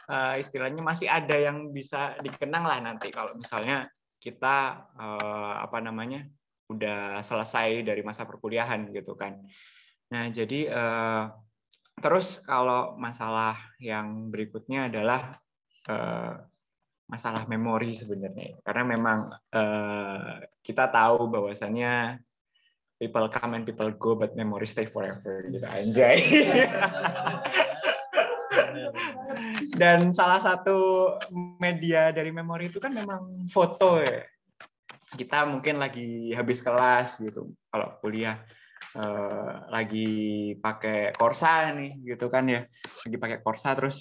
uh, 0.08 0.36
istilahnya 0.40 0.80
masih 0.80 1.12
ada 1.12 1.36
yang 1.36 1.76
bisa 1.76 2.16
dikenang 2.24 2.64
lah 2.64 2.80
nanti 2.80 3.12
kalau 3.12 3.36
misalnya 3.36 3.92
kita 4.24 4.88
uh, 4.96 5.60
apa 5.60 5.84
namanya 5.84 6.24
udah 6.70 7.26
selesai 7.26 7.82
dari 7.82 8.06
masa 8.06 8.30
perkuliahan 8.30 8.94
gitu 8.94 9.18
kan. 9.18 9.42
Nah 10.14 10.30
jadi 10.30 10.70
eh, 10.70 11.24
terus 12.00 12.40
kalau 12.46 12.96
masalah 12.96 13.58
yang 13.82 14.30
berikutnya 14.30 14.88
adalah 14.88 15.42
eh, 15.90 16.34
masalah 17.10 17.50
memori 17.50 17.98
sebenarnya 17.98 18.62
karena 18.62 18.84
memang 18.86 19.20
eh, 19.50 20.46
kita 20.62 20.94
tahu 20.94 21.26
bahwasannya 21.34 22.22
people 23.00 23.26
come 23.32 23.56
and 23.56 23.64
people 23.64 23.88
go 23.96 24.14
but 24.14 24.36
memory 24.36 24.68
stay 24.68 24.86
forever. 24.86 25.48
Gitu 25.48 25.64
anjay. 25.64 26.20
Dan 29.80 30.12
salah 30.12 30.44
satu 30.44 30.78
media 31.64 32.12
dari 32.12 32.36
memori 32.36 32.68
itu 32.68 32.84
kan 32.84 32.92
memang 32.92 33.48
foto 33.48 34.04
ya. 34.04 34.28
Kita 35.10 35.48
mungkin 35.48 35.80
lagi 35.80 36.36
habis 36.36 36.60
kelas 36.60 37.24
gitu. 37.24 37.56
Kalau 37.72 37.88
kuliah 38.04 38.44
eh, 39.00 39.54
lagi 39.72 40.10
pakai 40.60 41.16
Corsa 41.16 41.72
nih 41.72 42.04
gitu 42.04 42.28
kan 42.28 42.52
ya. 42.52 42.68
Lagi 43.08 43.18
pakai 43.18 43.40
Corsa 43.40 43.72
terus 43.80 43.98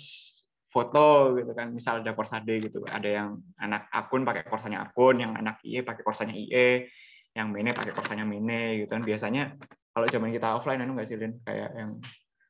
foto 0.68 1.38
gitu 1.38 1.54
kan. 1.54 1.70
Misal 1.70 2.02
ada 2.02 2.12
Corsa 2.18 2.42
D 2.42 2.58
gitu. 2.58 2.82
Ada 2.82 3.08
yang 3.08 3.38
anak 3.62 3.86
akun 3.94 4.26
pakai 4.26 4.42
Corsanya 4.44 4.90
akun 4.90 5.22
yang 5.22 5.38
anak 5.38 5.62
IE 5.62 5.86
pakai 5.86 6.02
Corsanya 6.02 6.34
IE 6.34 6.90
yang 7.38 7.54
Mene 7.54 7.70
pakai 7.70 7.94
Corsanya 7.94 8.26
Mene 8.26 8.82
gitu 8.82 8.90
kan 8.90 9.06
biasanya 9.06 9.54
kalau 9.94 10.06
zaman 10.10 10.34
kita 10.34 10.58
offline 10.58 10.82
anu 10.82 10.98
nggak 10.98 11.06
sih 11.06 11.14
Lin 11.14 11.38
kayak 11.46 11.70
yang 11.78 11.90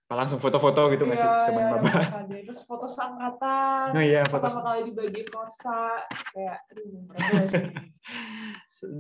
langsung 0.09 0.41
foto-foto 0.41 0.89
gitu 0.89 1.05
nggak 1.05 1.21
Iya, 1.21 1.25
sih 1.29 1.53
zaman 1.53 1.63
iya, 1.63 1.71
maba 1.77 1.91
ada. 1.93 2.37
Terus 2.41 2.61
foto 2.65 2.87
seangkatan. 2.89 3.87
oh 3.93 4.01
iya 4.01 4.23
foto 4.25 4.49
Pertama 4.49 4.65
kali 4.73 4.81
dibagi 4.89 5.23
korsa. 5.29 6.01
Kayak, 6.33 6.59
aduh. 6.73 6.89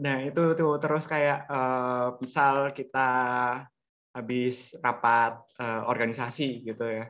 Nah 0.05 0.17
itu 0.21 0.43
tuh 0.53 0.75
terus 0.77 1.09
kayak 1.09 1.49
eh, 1.49 2.07
misal 2.21 2.75
kita 2.77 3.11
habis 4.13 4.75
rapat 4.83 5.39
eh, 5.57 5.83
organisasi 5.87 6.67
gitu 6.67 6.85
ya, 6.85 7.07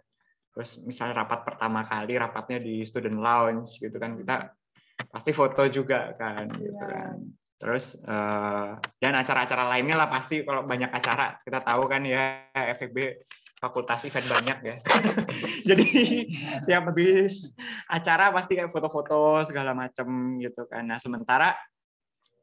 terus 0.54 0.78
misalnya 0.84 1.24
rapat 1.24 1.42
pertama 1.48 1.82
kali 1.82 2.14
rapatnya 2.14 2.60
di 2.60 2.84
student 2.84 3.18
lounge 3.18 3.80
gitu 3.80 3.96
kan 3.96 4.14
kita 4.14 4.52
pasti 5.08 5.30
foto 5.32 5.64
juga 5.66 6.12
kan 6.14 6.46
gitu 6.54 6.70
Iya. 6.76 6.86
kan. 6.86 7.16
Terus 7.58 7.98
eh, 7.98 8.70
dan 9.02 9.14
acara-acara 9.18 9.66
lainnya 9.66 9.98
lah 9.98 10.08
pasti 10.08 10.46
kalau 10.46 10.62
banyak 10.62 10.90
acara 10.94 11.42
kita 11.42 11.58
tahu 11.62 11.90
kan 11.90 12.06
ya 12.06 12.46
FEB 12.54 13.26
fakultas 13.58 14.06
event 14.06 14.26
banyak 14.30 14.58
ya. 14.62 14.76
Jadi 15.68 15.86
tiap 16.64 16.94
habis 16.94 17.50
acara 17.90 18.30
pasti 18.30 18.54
kayak 18.54 18.70
foto-foto 18.70 19.42
segala 19.42 19.74
macam 19.74 20.38
gitu 20.38 20.70
kan. 20.70 20.86
Nah 20.86 21.02
sementara 21.02 21.58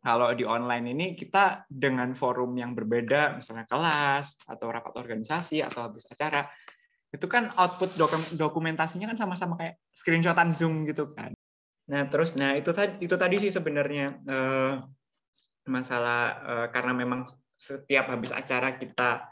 kalau 0.05 0.29
di 0.37 0.45
online 0.45 0.93
ini 0.93 1.05
kita 1.17 1.65
dengan 1.65 2.13
forum 2.13 2.53
yang 2.53 2.77
berbeda, 2.77 3.41
misalnya 3.41 3.65
kelas 3.65 4.37
atau 4.45 4.69
rapat 4.69 4.93
organisasi 5.01 5.65
atau 5.65 5.89
habis 5.89 6.05
acara, 6.05 6.45
itu 7.09 7.25
kan 7.25 7.49
output 7.57 7.97
dokum- 7.97 8.37
dokumentasinya 8.37 9.09
kan 9.09 9.17
sama-sama 9.17 9.57
kayak 9.57 9.81
screenshotan 9.97 10.53
Zoom 10.53 10.85
gitu 10.85 11.09
kan. 11.17 11.33
Nah 11.89 12.05
terus, 12.05 12.37
nah 12.37 12.53
itu 12.53 12.69
tadi 12.69 13.01
itu 13.01 13.15
tadi 13.17 13.35
sih 13.41 13.49
sebenarnya 13.49 14.21
eh, 14.29 14.73
masalah 15.65 16.21
eh, 16.45 16.67
karena 16.71 16.93
memang 16.93 17.25
setiap 17.55 18.11
habis 18.11 18.31
acara 18.31 18.77
kita 18.77 19.25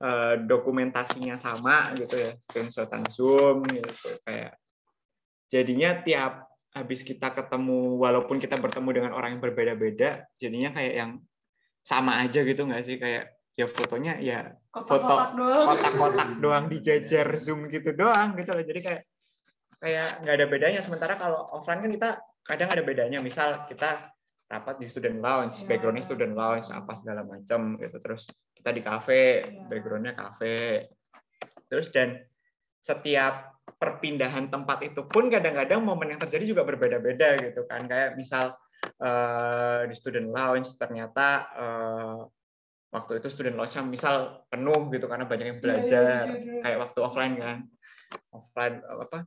eh, 0.00 0.34
dokumentasinya 0.46 1.36
sama 1.36 1.94
gitu 1.98 2.16
ya, 2.18 2.32
screenshotan 2.38 3.04
Zoom 3.10 3.66
gitu 3.68 4.18
kayak 4.26 4.56
jadinya 5.50 5.98
tiap 6.06 6.46
habis 6.70 7.02
kita 7.02 7.34
ketemu 7.34 7.98
walaupun 7.98 8.38
kita 8.38 8.54
bertemu 8.54 8.90
dengan 8.94 9.12
orang 9.18 9.34
yang 9.36 9.42
berbeda-beda 9.42 10.30
jadinya 10.38 10.70
kayak 10.70 10.94
yang 10.94 11.10
sama 11.82 12.22
aja 12.22 12.46
gitu 12.46 12.62
nggak 12.62 12.84
sih? 12.86 12.96
Kayak 13.00 13.34
ya 13.58 13.66
fotonya 13.66 14.14
ya 14.22 14.54
Kotak-kotak 14.70 15.34
doang. 15.34 15.66
kotak-kotak 15.74 16.28
doang 16.44 16.64
dijajar 16.70 17.26
zoom 17.36 17.66
gitu 17.68 17.90
doang 17.96 18.38
gitu 18.38 18.54
loh. 18.54 18.62
Jadi 18.62 18.80
kayak 18.80 19.02
kayak 19.82 20.08
nggak 20.22 20.34
ada 20.38 20.46
bedanya. 20.46 20.80
Sementara 20.84 21.18
kalau 21.18 21.50
offline 21.50 21.82
kan 21.82 21.90
kita 21.90 22.10
kadang 22.46 22.68
ada 22.70 22.82
bedanya. 22.86 23.18
Misal 23.18 23.66
kita 23.66 24.14
rapat 24.50 24.82
di 24.82 24.90
student 24.90 25.22
lounge 25.22 25.62
Ya. 25.62 25.66
backgroundnya 25.70 26.02
student 26.02 26.34
lounge 26.34 26.68
apa 26.74 26.92
segala 26.98 27.22
macam 27.22 27.78
gitu 27.78 28.02
terus 28.02 28.26
kita 28.58 28.74
di 28.74 28.82
cafe 28.82 29.46
Ya. 29.46 29.62
backgroundnya 29.70 30.18
cafe 30.18 30.90
terus 31.70 31.88
dan 31.94 32.18
setiap 32.82 33.54
perpindahan 33.78 34.50
tempat 34.50 34.82
itu 34.82 35.06
pun 35.06 35.30
kadang-kadang 35.30 35.80
momen 35.80 36.10
yang 36.10 36.20
terjadi 36.20 36.50
juga 36.56 36.62
berbeda-beda 36.66 37.38
gitu 37.38 37.62
kan 37.70 37.86
kayak 37.86 38.18
misal 38.18 38.58
eh, 38.98 39.86
di 39.86 39.94
student 39.94 40.34
lounge 40.34 40.74
ternyata 40.74 41.26
eh, 41.54 42.18
waktu 42.90 43.22
itu 43.22 43.30
student 43.30 43.54
lounge 43.54 43.78
misal 43.86 44.42
penuh 44.50 44.90
gitu 44.90 45.06
karena 45.06 45.30
banyak 45.30 45.46
yang 45.46 45.58
Iya, 45.58 45.62
iya, 45.62 45.70
belajar 45.78 46.22
iya, 46.26 46.36
iya. 46.42 46.60
kayak 46.66 46.78
waktu 46.90 46.98
offline 46.98 47.34
kan 47.38 47.58
offline 48.34 48.76
apa 48.82 49.18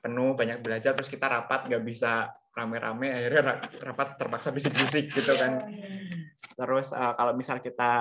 penuh 0.00 0.32
banyak 0.32 0.58
belajar 0.64 0.96
terus 0.96 1.10
kita 1.12 1.26
rapat 1.28 1.68
nggak 1.68 1.84
bisa 1.84 2.32
rame-rame 2.58 3.14
akhirnya 3.14 3.42
ra- 3.46 3.62
rapat 3.86 4.08
terpaksa 4.18 4.50
bisik-bisik 4.50 5.14
gitu 5.14 5.32
kan. 5.38 5.62
Terus 6.58 6.90
eh, 6.90 7.12
kalau 7.14 7.32
misal 7.38 7.62
kita 7.62 7.92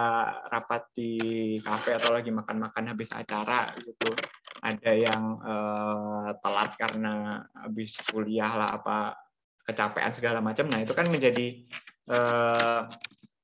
rapat 0.49 0.89
di 0.97 1.11
kafe 1.61 1.93
atau 1.93 2.17
lagi 2.17 2.33
makan-makan 2.33 2.89
habis 2.89 3.13
acara 3.13 3.69
gitu 3.85 4.09
ada 4.65 4.91
yang 4.97 5.23
eh, 5.45 6.29
telat 6.41 6.73
karena 6.73 7.45
habis 7.53 7.93
kuliah 8.09 8.49
lah 8.57 8.69
apa 8.81 9.13
kecapean 9.67 10.15
segala 10.15 10.39
macam 10.41 10.65
nah 10.71 10.81
itu 10.81 10.97
kan 10.97 11.05
menjadi 11.05 11.69
eh, 12.09 12.81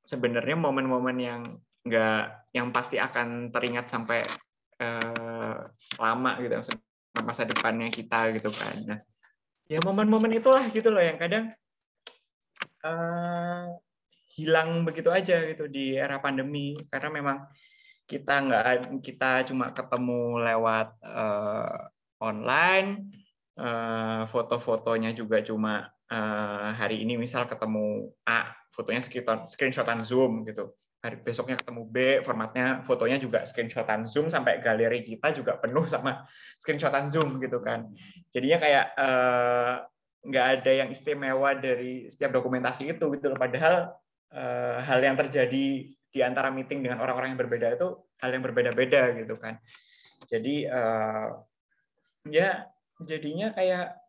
sebenarnya 0.04 0.58
momen-momen 0.58 1.18
yang 1.22 1.42
nggak 1.84 2.50
yang 2.56 2.72
pasti 2.74 2.98
akan 2.98 3.54
teringat 3.54 3.92
sampai 3.92 4.26
eh, 4.82 5.56
lama 6.02 6.32
gitu 6.42 6.58
masa 7.22 7.46
depannya 7.46 7.94
kita 7.94 8.34
gitu 8.34 8.50
kan. 8.50 8.76
Nah 8.90 9.00
ya 9.74 9.80
momen-momen 9.82 10.38
itulah 10.38 10.62
gitu 10.70 10.94
loh 10.94 11.02
yang 11.02 11.18
kadang 11.18 11.50
eh, 12.86 13.66
hilang 14.38 14.86
begitu 14.86 15.10
aja 15.10 15.42
gitu 15.50 15.66
di 15.66 15.98
era 15.98 16.22
pandemi. 16.22 16.78
Karena 16.94 17.10
memang 17.10 17.38
kita 18.06 18.34
nggak 18.46 18.66
kita 19.02 19.50
cuma 19.50 19.74
ketemu 19.74 20.38
lewat 20.46 20.88
eh, 21.02 21.80
online 22.22 23.10
eh, 23.58 24.22
foto-fotonya 24.30 25.18
juga 25.18 25.42
cuma 25.42 25.90
eh, 26.12 26.70
hari 26.78 27.02
ini 27.02 27.18
misal 27.18 27.50
ketemu 27.50 28.14
A 28.30 28.54
fotonya 28.74 29.02
screenshot 29.06 29.46
screenshotan 29.46 30.02
zoom 30.02 30.46
gitu 30.50 30.74
hari 31.04 31.20
besoknya 31.20 31.60
ketemu 31.60 31.84
B, 31.92 31.96
formatnya 32.24 32.80
fotonya 32.88 33.20
juga 33.20 33.44
screenshotan 33.44 34.08
Zoom 34.08 34.32
sampai 34.32 34.64
galeri 34.64 35.04
kita 35.04 35.36
juga 35.36 35.60
penuh 35.60 35.84
sama 35.84 36.24
screenshotan 36.64 37.12
Zoom 37.12 37.44
gitu 37.44 37.60
kan. 37.60 37.92
Jadinya 38.32 38.58
kayak 38.64 38.86
eh, 38.96 39.74
nggak 40.24 40.46
ada 40.48 40.72
yang 40.72 40.90
istimewa 40.96 41.60
dari 41.60 42.08
setiap 42.08 42.32
dokumentasi 42.32 42.88
itu 42.96 43.06
gitu 43.20 43.26
loh. 43.28 43.36
Padahal 43.36 43.92
eh, 44.32 44.80
hal 44.80 45.04
yang 45.04 45.20
terjadi 45.20 45.92
di 45.92 46.20
antara 46.24 46.48
meeting 46.48 46.80
dengan 46.80 47.04
orang-orang 47.04 47.36
yang 47.36 47.42
berbeda 47.44 47.76
itu 47.76 48.00
hal 48.24 48.32
yang 48.32 48.44
berbeda-beda 48.48 49.12
gitu 49.20 49.36
kan. 49.36 49.60
Jadi 50.32 50.72
eh, 50.72 51.28
ya 52.32 52.64
jadinya 53.04 53.52
kayak 53.52 54.00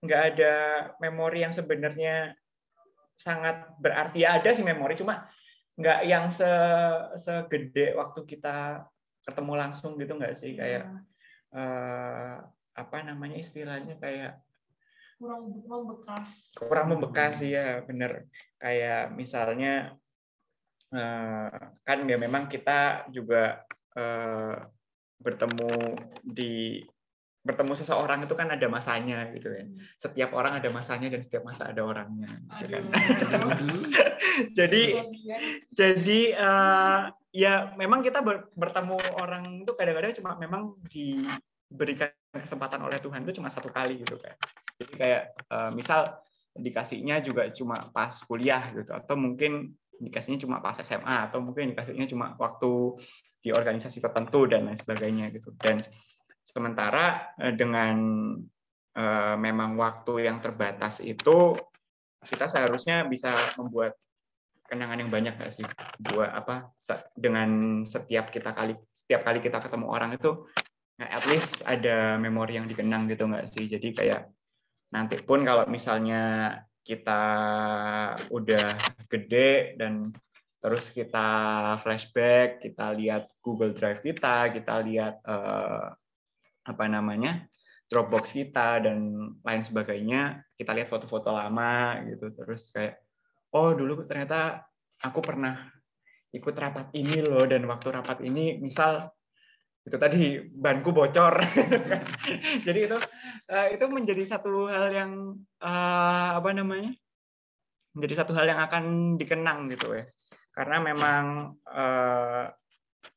nggak 0.00 0.22
ada 0.32 0.54
memori 1.04 1.44
yang 1.44 1.52
sebenarnya 1.52 2.32
sangat 3.18 3.66
berarti 3.82 4.22
ya 4.24 4.38
ada 4.38 4.54
sih 4.54 4.62
memori 4.62 4.94
cuma 4.94 5.26
nggak 5.78 6.00
yang 6.10 6.26
se 6.28 6.50
segede 7.14 7.94
waktu 7.94 8.26
kita 8.26 8.82
ketemu 9.22 9.52
langsung 9.54 9.94
gitu 9.94 10.18
nggak 10.18 10.34
sih? 10.34 10.58
Kayak 10.58 10.90
eh, 11.54 12.36
apa 12.78 12.96
namanya 13.06 13.38
istilahnya 13.38 13.94
kayak 13.98 14.42
kurang 15.18 15.50
membekas. 15.50 16.54
kurang 16.54 16.86
membekas 16.94 17.42
sih 17.42 17.54
ya 17.54 17.82
bener. 17.86 18.26
Kayak 18.58 19.14
misalnya 19.14 19.94
eh, 20.90 21.58
kan 21.86 21.98
ya 22.04 22.16
memang 22.18 22.50
kita 22.50 23.06
juga 23.14 23.62
eh, 23.94 24.56
bertemu 25.18 25.98
di 26.22 26.82
bertemu 27.48 27.72
seseorang 27.72 28.28
itu 28.28 28.36
kan 28.36 28.52
ada 28.52 28.68
masanya 28.68 29.32
gitu 29.32 29.48
ya. 29.48 29.64
Setiap 29.96 30.36
orang 30.36 30.60
ada 30.60 30.68
masanya 30.68 31.08
dan 31.08 31.24
setiap 31.24 31.48
masa 31.48 31.72
ada 31.72 31.80
orangnya 31.80 32.28
gitu 32.60 32.76
kan. 32.76 32.84
Jadi 34.58 34.82
jadi 35.72 36.20
eh, 36.36 37.00
ya 37.32 37.72
memang 37.80 38.04
kita 38.04 38.20
ber- 38.20 38.52
bertemu 38.52 38.98
orang 39.16 39.64
itu 39.64 39.72
kadang-kadang 39.72 40.12
cuma 40.20 40.36
memang 40.36 40.76
diberikan 40.92 42.12
kesempatan 42.36 42.84
oleh 42.84 43.00
Tuhan 43.00 43.24
itu 43.24 43.40
cuma 43.40 43.48
satu 43.48 43.72
kali 43.72 44.04
gitu 44.04 44.20
kan. 44.20 44.36
Jadi 44.76 44.92
kayak 45.00 45.22
eh, 45.48 45.70
misal 45.72 46.20
dikasihnya 46.58 47.22
juga 47.22 47.48
cuma 47.54 47.88
pas 47.94 48.12
kuliah 48.26 48.68
gitu 48.74 48.90
atau 48.90 49.14
mungkin 49.14 49.72
dikasihnya 49.98 50.42
cuma 50.42 50.60
pas 50.62 50.78
SMA 50.78 51.30
atau 51.30 51.42
mungkin 51.42 51.74
dikasihnya 51.74 52.06
cuma 52.10 52.34
waktu 52.38 52.98
di 53.38 53.54
organisasi 53.54 54.02
tertentu 54.02 54.50
dan 54.50 54.66
lain 54.66 54.78
sebagainya 54.78 55.30
gitu. 55.30 55.54
Dan 55.62 55.82
sementara 56.48 57.36
eh, 57.36 57.52
dengan 57.52 57.96
eh, 58.96 59.36
memang 59.36 59.76
waktu 59.76 60.24
yang 60.24 60.40
terbatas 60.40 61.04
itu 61.04 61.52
kita 62.24 62.50
seharusnya 62.50 63.06
bisa 63.06 63.30
membuat 63.60 63.94
kenangan 64.66 65.00
yang 65.04 65.12
banyak 65.12 65.34
nggak 65.36 65.52
sih? 65.52 65.66
Buat 66.12 66.32
apa 66.32 66.72
dengan 67.12 67.82
setiap 67.84 68.32
kita 68.32 68.56
kali 68.56 68.74
setiap 68.92 69.28
kali 69.28 69.44
kita 69.44 69.60
ketemu 69.60 69.86
orang 69.92 70.16
itu 70.16 70.48
nah, 70.98 71.08
at 71.08 71.24
least 71.30 71.62
ada 71.68 72.16
memori 72.16 72.56
yang 72.56 72.66
dikenang 72.66 73.06
gitu 73.12 73.28
nggak 73.28 73.48
sih? 73.52 73.68
Jadi 73.68 73.92
kayak 73.92 74.28
nanti 74.88 75.20
pun 75.20 75.44
kalau 75.44 75.68
misalnya 75.68 76.56
kita 76.80 77.22
udah 78.32 78.66
gede 79.12 79.76
dan 79.76 80.08
terus 80.58 80.88
kita 80.90 81.28
flashback 81.84 82.64
kita 82.64 82.96
lihat 82.96 83.28
Google 83.44 83.76
Drive 83.76 84.00
kita 84.00 84.50
kita 84.50 84.74
lihat 84.82 85.20
eh, 85.22 85.86
apa 86.68 86.84
namanya 86.86 87.48
Dropbox 87.88 88.36
kita 88.36 88.84
dan 88.84 89.32
lain 89.40 89.62
sebagainya 89.64 90.44
kita 90.60 90.76
lihat 90.76 90.92
foto-foto 90.92 91.32
lama 91.32 92.04
gitu. 92.04 92.28
Terus 92.36 92.68
kayak 92.68 93.00
oh 93.56 93.72
dulu 93.72 94.04
ternyata 94.04 94.60
aku 95.00 95.24
pernah 95.24 95.72
ikut 96.36 96.52
rapat 96.52 96.92
ini 96.92 97.24
loh 97.24 97.48
dan 97.48 97.64
waktu 97.64 97.88
rapat 97.88 98.20
ini 98.20 98.60
misal 98.60 99.08
itu 99.88 99.96
tadi 99.96 100.44
banku 100.52 100.92
bocor. 100.92 101.40
Jadi 102.68 102.80
itu 102.84 102.98
eh, 103.48 103.68
itu 103.80 103.84
menjadi 103.88 104.36
satu 104.36 104.68
hal 104.68 104.92
yang 104.92 105.12
eh, 105.64 106.28
apa 106.36 106.52
namanya 106.52 106.92
menjadi 107.96 108.20
satu 108.20 108.36
hal 108.36 108.52
yang 108.52 108.60
akan 108.68 109.16
dikenang 109.16 109.72
gitu 109.72 109.96
ya. 109.96 110.04
Karena 110.52 110.76
memang 110.84 111.56
eh, 111.64 112.52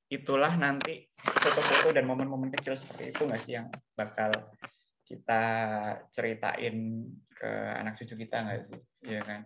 itulah 0.08 0.56
nanti 0.56 1.11
foto-foto 1.22 1.94
dan 1.94 2.06
momen-momen 2.10 2.50
kecil 2.54 2.74
seperti 2.74 3.14
itu 3.14 3.22
nggak 3.26 3.42
sih 3.42 3.54
yang 3.58 3.68
bakal 3.94 4.32
kita 5.06 5.44
ceritain 6.14 7.06
ke 7.36 7.50
anak 7.78 8.00
cucu 8.00 8.16
kita 8.16 8.38
nggak 8.42 8.60
sih? 8.70 8.80
Ya 9.12 9.22
kan? 9.26 9.42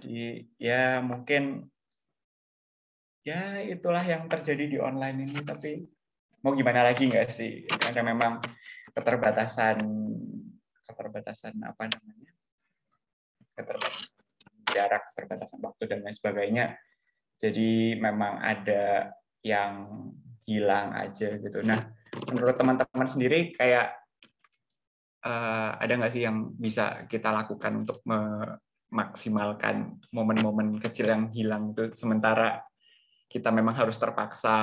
Jadi 0.00 0.48
ya 0.56 1.04
mungkin 1.04 1.68
ya 3.20 3.60
itulah 3.60 4.00
yang 4.00 4.26
terjadi 4.26 4.64
di 4.64 4.78
online 4.80 5.28
ini 5.28 5.40
tapi 5.44 5.84
mau 6.40 6.56
gimana 6.56 6.86
lagi 6.86 7.06
nggak 7.06 7.28
sih? 7.28 7.68
Karena 7.68 8.14
memang 8.14 8.40
keterbatasan 8.96 9.84
keterbatasan 10.88 11.54
apa 11.62 11.84
namanya? 11.86 12.32
Keterbatasan 13.54 14.08
jarak 14.70 15.02
keterbatasan 15.12 15.58
waktu 15.60 15.82
dan 15.90 16.00
lain 16.06 16.16
sebagainya. 16.16 16.66
Jadi 17.40 17.96
memang 17.96 18.40
ada 18.40 19.12
yang 19.42 19.88
hilang 20.50 20.90
aja 20.98 21.38
gitu 21.38 21.62
nah 21.62 21.78
menurut 22.26 22.58
teman-teman 22.58 23.06
sendiri 23.06 23.54
kayak 23.54 23.94
eh, 25.22 25.70
ada 25.78 25.92
nggak 25.94 26.12
sih 26.12 26.26
yang 26.26 26.50
bisa 26.58 27.06
kita 27.06 27.30
lakukan 27.30 27.86
untuk 27.86 28.02
memaksimalkan 28.02 30.02
momen-momen 30.10 30.82
kecil 30.82 31.06
yang 31.06 31.30
hilang 31.30 31.70
itu 31.70 31.94
sementara 31.94 32.66
kita 33.30 33.54
memang 33.54 33.78
harus 33.78 33.94
terpaksa 33.94 34.58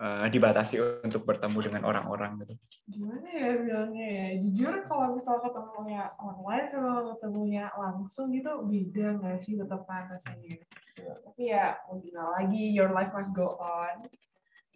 eh, 0.00 0.26
dibatasi 0.32 1.04
untuk 1.04 1.28
bertemu 1.28 1.58
dengan 1.60 1.82
orang-orang 1.84 2.40
gitu. 2.42 2.56
Gimana 2.88 3.28
ya 3.28 3.50
bilangnya 3.60 4.06
ya? 4.08 4.26
Jujur 4.40 4.88
kalau 4.88 5.12
misal 5.12 5.44
ketemunya 5.44 6.08
online 6.16 6.72
sama 6.72 7.12
ketemunya 7.12 7.68
langsung 7.76 8.32
gitu 8.32 8.64
beda 8.64 9.20
nggak 9.20 9.44
sih 9.44 9.60
tetap 9.60 9.84
rasanya. 9.84 10.56
Tapi 10.96 11.42
ya 11.52 11.76
mau 11.84 12.00
gimana 12.00 12.40
lagi, 12.40 12.72
your 12.72 12.96
life 12.96 13.12
must 13.12 13.36
go 13.36 13.60
on. 13.60 14.08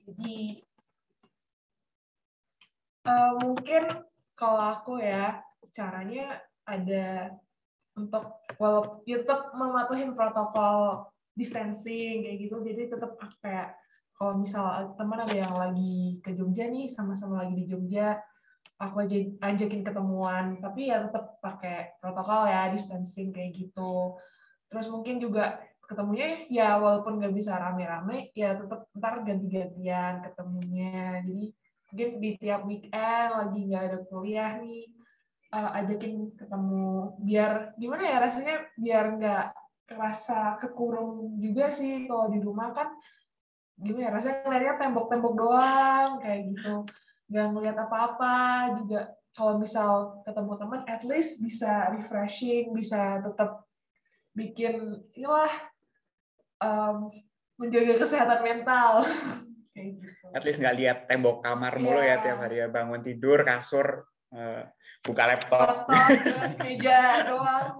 Jadi 0.07 0.62
eh, 3.07 3.33
mungkin 3.42 3.83
kalau 4.38 4.62
aku 4.79 5.03
ya 5.03 5.42
caranya 5.75 6.40
ada 6.66 7.35
untuk 7.97 8.38
walau 8.61 9.03
ya 9.09 9.25
tetap 9.25 9.57
mematuhin 9.57 10.12
protokol 10.12 11.09
distancing 11.37 12.25
kayak 12.25 12.38
gitu 12.45 12.61
jadi 12.61 12.92
tetap 12.92 13.16
kayak 13.40 13.77
kalau 14.16 14.37
misal 14.40 14.97
teman 14.97 15.25
ada 15.25 15.37
yang 15.37 15.55
lagi 15.57 16.21
ke 16.25 16.33
Jogja 16.33 16.69
nih 16.69 16.88
sama-sama 16.88 17.45
lagi 17.45 17.55
di 17.57 17.64
Jogja 17.69 18.16
aku 18.77 19.05
aja 19.05 19.16
ajakin 19.53 19.83
ketemuan. 19.85 20.61
Tapi 20.61 20.92
ya 20.92 21.09
tetap 21.09 21.40
pakai 21.40 21.97
protokol 22.01 22.49
ya 22.49 22.73
distancing 22.73 23.33
kayak 23.33 23.57
gitu. 23.57 24.16
Terus 24.69 24.87
mungkin 24.92 25.23
juga 25.23 25.61
ketemunya 25.87 26.46
ya 26.51 26.77
walaupun 26.83 27.22
nggak 27.22 27.35
bisa 27.35 27.55
rame-rame 27.57 28.35
ya 28.35 28.59
tetap 28.59 28.90
ntar 28.99 29.22
ganti-gantian 29.22 30.22
ketemunya. 30.27 31.22
Jadi 31.22 31.55
mungkin 31.87 32.11
di 32.18 32.31
tiap 32.37 32.62
weekend 32.66 33.31
lagi 33.33 33.59
nggak 33.70 33.85
ada 33.88 33.99
kuliah 34.11 34.53
nih 34.59 34.85
eh, 35.55 35.70
ajakin 35.83 36.35
ketemu. 36.35 37.16
Biar 37.22 37.51
gimana 37.79 38.03
ya 38.03 38.16
rasanya 38.20 38.57
biar 38.75 39.05
nggak 39.16 39.44
kerasa 39.87 40.59
kekurung 40.59 41.38
juga 41.38 41.70
sih 41.70 42.11
kalau 42.11 42.27
di 42.29 42.42
rumah 42.42 42.75
kan. 42.75 42.90
Gimana 43.79 44.03
ya 44.03 44.11
rasanya 44.12 44.37
ngeliatnya 44.44 44.75
tembok-tembok 44.83 45.35
doang 45.38 46.11
kayak 46.20 46.40
gitu. 46.51 46.75
Nggak 47.31 47.46
ngeliat 47.55 47.77
apa-apa 47.79 48.35
juga. 48.83 49.01
Kalau 49.37 49.61
misal 49.61 50.25
ketemu 50.25 50.53
teman 50.57 50.81
at 50.88 51.03
least 51.05 51.44
bisa 51.44 51.92
refreshing 51.92 52.72
bisa 52.72 53.20
tetap 53.20 53.68
bikin 54.33 55.01
inilah 55.16 55.53
em, 56.62 56.97
menjaga 57.57 57.95
kesehatan 58.01 58.40
mental 58.45 58.92
kayak 59.75 59.88
gitu 60.01 60.27
At 60.33 60.42
least 60.45 60.61
nggak 60.61 60.77
lihat 60.77 60.99
tembok 61.09 61.40
kamar 61.40 61.77
mulu 61.81 62.01
ya 62.03 62.21
tiap 62.21 62.42
hari 62.42 62.61
ya 62.61 62.69
bangun 62.69 63.01
tidur 63.01 63.40
kasur 63.47 64.05
eh, 64.35 64.69
buka 65.07 65.23
laptop. 65.29 65.87
meja 66.64 67.25
doang 67.25 67.79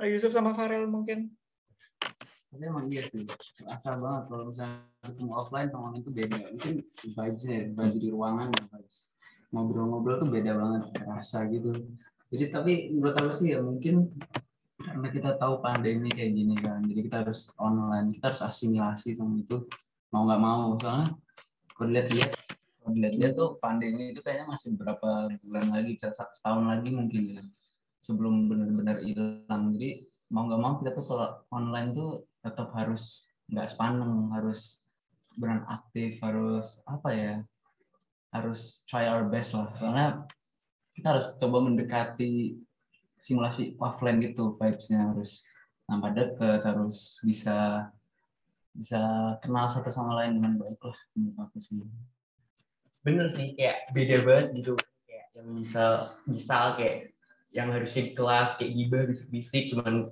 Oh, 0.00 0.08
Yusuf 0.08 0.32
sama 0.34 0.56
Farel 0.56 0.88
mungkin. 0.90 1.30
Tapi 2.50 2.64
emang 2.66 2.84
iya 2.90 3.06
sih, 3.06 3.22
asal 3.70 4.02
banget 4.02 4.28
kalau 4.28 4.44
misalnya 4.50 4.84
ketemu 5.04 5.32
offline 5.36 5.68
sama 5.70 5.88
online 5.88 6.02
itu 6.02 6.10
beda. 6.12 6.36
Mungkin 6.52 6.74
vibes-nya, 7.16 7.54
ya, 7.54 7.66
vibe 7.70 7.96
di 8.02 8.08
ruangan, 8.12 8.48
vibes. 8.50 8.98
Ngobrol-ngobrol 9.54 10.26
tuh 10.26 10.28
beda 10.32 10.52
banget, 10.58 10.82
rasa 11.06 11.46
gitu. 11.48 11.70
Jadi 12.32 12.44
tapi 12.50 12.72
menurut 12.92 13.16
aku 13.20 13.32
sih 13.36 13.54
ya 13.54 13.60
mungkin 13.60 14.10
karena 14.92 15.08
kita 15.08 15.30
tahu 15.40 15.64
pandemi 15.64 16.12
kayak 16.12 16.36
gini 16.36 16.54
kan, 16.60 16.84
jadi 16.84 17.00
kita 17.08 17.16
harus 17.24 17.48
online, 17.56 18.12
kita 18.12 18.36
harus 18.36 18.42
asimilasi 18.44 19.16
sama 19.16 19.40
itu 19.40 19.64
mau 20.12 20.28
nggak 20.28 20.42
mau. 20.44 20.76
Soalnya 20.76 21.16
kalau 21.72 21.90
kalau 22.82 22.90
dilihat-lihat 22.92 23.32
tuh 23.32 23.50
pandemi 23.62 24.12
itu 24.12 24.20
kayaknya 24.20 24.52
masih 24.52 24.76
berapa 24.76 25.32
bulan 25.40 25.66
lagi, 25.72 25.96
setahun 26.36 26.64
lagi 26.68 26.92
mungkin 26.92 27.40
ya 27.40 27.42
sebelum 28.04 28.52
benar-benar 28.52 29.00
hilang. 29.00 29.72
Jadi 29.72 30.04
mau 30.28 30.44
nggak 30.44 30.60
mau 30.60 30.76
kita 30.84 30.90
tuh 30.92 31.04
kalau 31.08 31.28
online 31.48 31.88
tuh 31.96 32.10
tetap 32.44 32.68
harus 32.76 33.28
nggak 33.48 33.68
sepaneng 33.72 34.32
harus 34.32 34.80
beran 35.36 35.64
aktif 35.68 36.20
harus 36.20 36.80
apa 36.88 37.08
ya 37.12 37.34
harus 38.32 38.84
try 38.88 39.08
our 39.08 39.28
best 39.28 39.52
lah 39.52 39.68
soalnya 39.76 40.24
kita 40.96 41.16
harus 41.16 41.36
coba 41.36 41.60
mendekati 41.64 42.56
simulasi 43.22 43.78
offline 43.78 44.18
gitu 44.18 44.58
vibes-nya 44.58 45.14
harus 45.14 45.46
nampak 45.86 46.18
deket 46.18 46.60
harus 46.66 47.22
bisa 47.22 47.86
bisa 48.74 48.98
kenal 49.38 49.70
satu 49.70 49.94
sama 49.94 50.18
lain 50.18 50.42
dengan 50.42 50.58
baik 50.58 50.80
lah 50.82 50.98
menurut 51.14 51.38
aku 51.46 51.58
sih. 51.62 51.78
Bener 53.06 53.30
sih 53.30 53.54
kayak 53.54 53.94
beda 53.94 54.16
banget 54.26 54.46
gitu. 54.58 54.72
Kayak 55.06 55.26
yang 55.38 55.48
misal 55.54 56.18
misal 56.26 56.74
kayak 56.74 57.14
yang 57.52 57.68
harusnya 57.70 58.10
di 58.10 58.12
kelas 58.16 58.56
kayak 58.58 58.72
gibah 58.74 59.02
bisik-bisik 59.06 59.64
cuman 59.70 60.08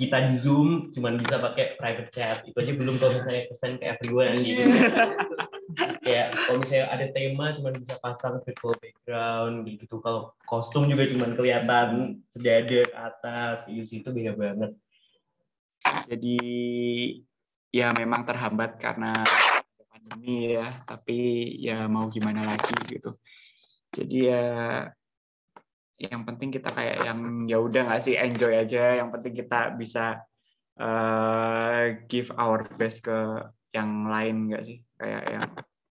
kita 0.00 0.32
di 0.32 0.36
zoom 0.40 0.88
cuman 0.96 1.20
bisa 1.20 1.36
pakai 1.38 1.76
private 1.78 2.10
chat. 2.10 2.42
Itu 2.48 2.56
aja 2.58 2.72
belum 2.74 2.96
kalau 2.98 3.12
misalnya 3.14 3.42
pesan 3.52 3.72
ke 3.78 3.84
everyone 3.84 4.34
gitu 4.42 4.62
kayak 6.00 6.34
kalau 6.34 6.58
misalnya 6.62 6.86
ada 6.90 7.06
tema 7.12 7.52
cuman 7.56 7.74
bisa 7.78 7.94
pasang 8.00 8.40
virtual 8.42 8.74
background 8.80 9.68
gitu 9.68 10.00
kalau 10.02 10.32
kostum 10.48 10.88
juga 10.90 11.06
cuman 11.10 11.36
kelihatan 11.38 11.88
sedada 12.32 12.82
ke 12.88 12.96
atas 12.96 13.56
gitu 13.68 14.02
itu 14.02 14.08
beda 14.10 14.32
banget 14.36 14.72
Jadi 16.10 16.36
ya 17.72 17.94
memang 17.94 18.26
terhambat 18.26 18.76
karena 18.82 19.24
pandemi 19.88 20.58
ya, 20.58 20.66
tapi 20.88 21.18
ya 21.62 21.86
mau 21.86 22.10
gimana 22.10 22.42
lagi 22.42 22.74
gitu. 22.90 23.14
Jadi 23.94 24.16
ya 24.30 24.44
yang 26.00 26.24
penting 26.24 26.48
kita 26.50 26.72
kayak 26.72 27.04
yang 27.04 27.20
ya 27.46 27.60
udah 27.60 27.82
nggak 27.86 28.02
sih 28.02 28.14
enjoy 28.16 28.54
aja. 28.56 28.98
Yang 28.98 29.08
penting 29.14 29.34
kita 29.44 29.60
bisa 29.76 30.24
eh, 30.80 31.84
give 32.10 32.32
our 32.34 32.64
best 32.78 33.04
ke 33.06 33.18
yang 33.76 34.08
lain 34.08 34.50
nggak 34.50 34.64
sih? 34.66 34.78
Kayak 35.00 35.24
yang 35.32 35.46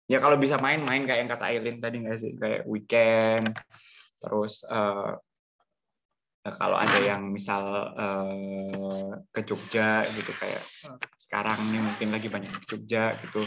ya 0.09 0.17
kalau 0.21 0.37
bisa 0.37 0.61
main 0.61 0.85
main 0.85 1.05
kayak 1.09 1.25
yang 1.25 1.31
kata 1.33 1.45
Aileen 1.49 1.81
tadi 1.81 2.05
nggak 2.05 2.19
sih? 2.21 2.31
Kayak 2.37 2.69
weekend 2.69 3.45
terus 4.21 4.61
Nah, 6.39 6.55
kalau 6.55 6.79
ada 6.79 6.99
yang 7.03 7.35
misal 7.35 7.93
eh, 7.99 9.11
ke 9.35 9.43
Jogja 9.43 10.07
gitu 10.15 10.31
kayak 10.31 10.63
sekarang 11.19 11.59
nih 11.67 11.83
mungkin 11.83 12.09
lagi 12.15 12.27
banyak 12.31 12.51
ke 12.63 12.65
Jogja 12.73 13.11
gitu 13.19 13.43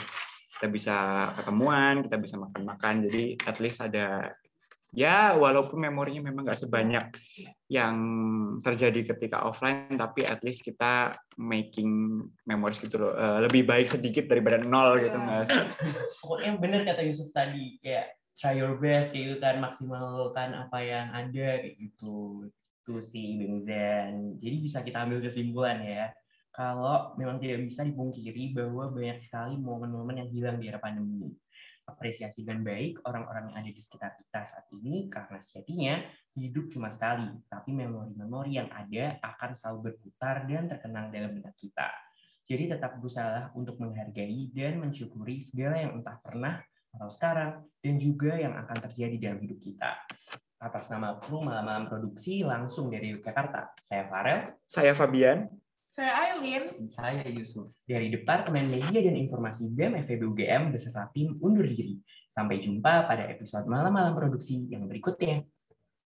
kita 0.55 0.66
bisa 0.68 0.96
ketemuan 1.40 2.05
kita 2.05 2.20
bisa 2.20 2.37
makan-makan 2.37 3.09
jadi 3.09 3.35
at 3.48 3.57
least 3.64 3.81
ada 3.81 4.37
ya 4.92 5.35
walaupun 5.40 5.81
memorinya 5.81 6.28
memang 6.28 6.44
nggak 6.44 6.68
sebanyak 6.68 7.16
yang 7.72 7.96
terjadi 8.61 9.16
ketika 9.16 9.40
offline 9.48 9.96
tapi 9.96 10.28
at 10.28 10.44
least 10.44 10.61
kita 10.61 11.16
making 11.40 12.22
memories 12.44 12.76
gitu 12.76 13.00
loh. 13.00 13.16
Eh, 13.16 13.48
lebih 13.48 13.64
baik 13.64 13.88
sedikit 13.88 14.28
daripada 14.28 14.61
nol 14.61 15.00
gitu 15.00 15.16
nggak 15.16 15.42
sih? 15.48 15.64
pokoknya 16.20 16.50
bener 16.61 16.81
kata 16.85 17.00
Yusuf 17.09 17.33
tadi 17.33 17.81
kayak 17.81 18.12
try 18.37 18.57
your 18.57 18.76
best 18.76 19.16
kayak 19.16 19.33
gitu 19.33 19.37
kan 19.40 19.64
maksimalkan 19.64 20.52
apa 20.52 20.78
yang 20.85 21.09
ada 21.11 21.64
kayak 21.64 21.76
gitu. 21.81 22.48
Itu 22.85 23.00
sih 23.00 23.40
Bang 23.40 23.64
Zen. 23.64 24.37
Jadi 24.44 24.57
bisa 24.61 24.85
kita 24.85 25.09
ambil 25.09 25.24
kesimpulan 25.24 25.81
ya 25.81 26.12
kalau 26.52 27.16
memang 27.16 27.40
tidak 27.40 27.64
bisa 27.64 27.81
dipungkiri 27.81 28.52
bahwa 28.52 28.92
banyak 28.92 29.24
sekali 29.24 29.57
momen-momen 29.57 30.20
yang 30.20 30.28
hilang 30.28 30.57
di 30.61 30.68
era 30.68 30.76
pandemi 30.76 31.33
apresiasi 31.88 32.46
dengan 32.46 32.66
baik 32.66 33.02
orang-orang 33.06 33.50
yang 33.50 33.56
ada 33.64 33.70
di 33.74 33.80
sekitar 33.82 34.14
kita 34.18 34.40
saat 34.46 34.66
ini 34.74 35.10
karena 35.10 35.38
sejatinya 35.42 35.94
hidup 36.38 36.70
cuma 36.70 36.90
sekali 36.94 37.30
tapi 37.50 37.70
memori-memori 37.74 38.58
yang 38.58 38.70
ada 38.70 39.18
akan 39.20 39.50
selalu 39.56 39.92
berputar 39.92 40.46
dan 40.46 40.70
terkenang 40.70 41.10
dalam 41.10 41.34
benak 41.34 41.54
kita 41.58 41.90
jadi 42.46 42.74
tetap 42.74 42.98
berusaha 42.98 43.54
untuk 43.54 43.78
menghargai 43.78 44.50
dan 44.50 44.82
mensyukuri 44.82 45.40
segala 45.40 45.78
yang 45.78 46.02
entah 46.02 46.18
pernah 46.18 46.58
atau 46.92 47.08
sekarang, 47.08 47.64
dan 47.80 47.94
juga 47.96 48.36
yang 48.36 48.52
akan 48.52 48.76
terjadi 48.88 49.16
dalam 49.16 49.38
hidup 49.40 49.58
kita. 49.64 49.96
Atas 50.62 50.92
nama 50.92 51.18
kru 51.18 51.42
malam-malam 51.42 51.90
produksi 51.90 52.44
langsung 52.46 52.92
dari 52.92 53.16
Yogyakarta, 53.16 53.74
saya 53.82 54.06
Farel 54.06 54.54
Saya 54.68 54.92
Fabian. 54.94 55.48
Saya 55.92 56.09
Aileen. 56.09 56.88
saya 56.88 57.20
Yusuf 57.28 57.68
dari 57.85 58.09
Departemen 58.09 58.64
Media 58.72 59.05
dan 59.05 59.12
Informasi 59.12 59.68
BEM 59.76 60.00
FEB 60.09 60.24
UGM 60.24 60.72
beserta 60.72 61.12
tim 61.12 61.37
undur 61.44 61.68
diri. 61.68 62.00
Sampai 62.33 62.64
jumpa 62.64 63.05
pada 63.05 63.28
episode 63.28 63.68
malam-malam 63.68 64.16
produksi 64.16 64.72
yang 64.72 64.88
berikutnya. 64.88 65.44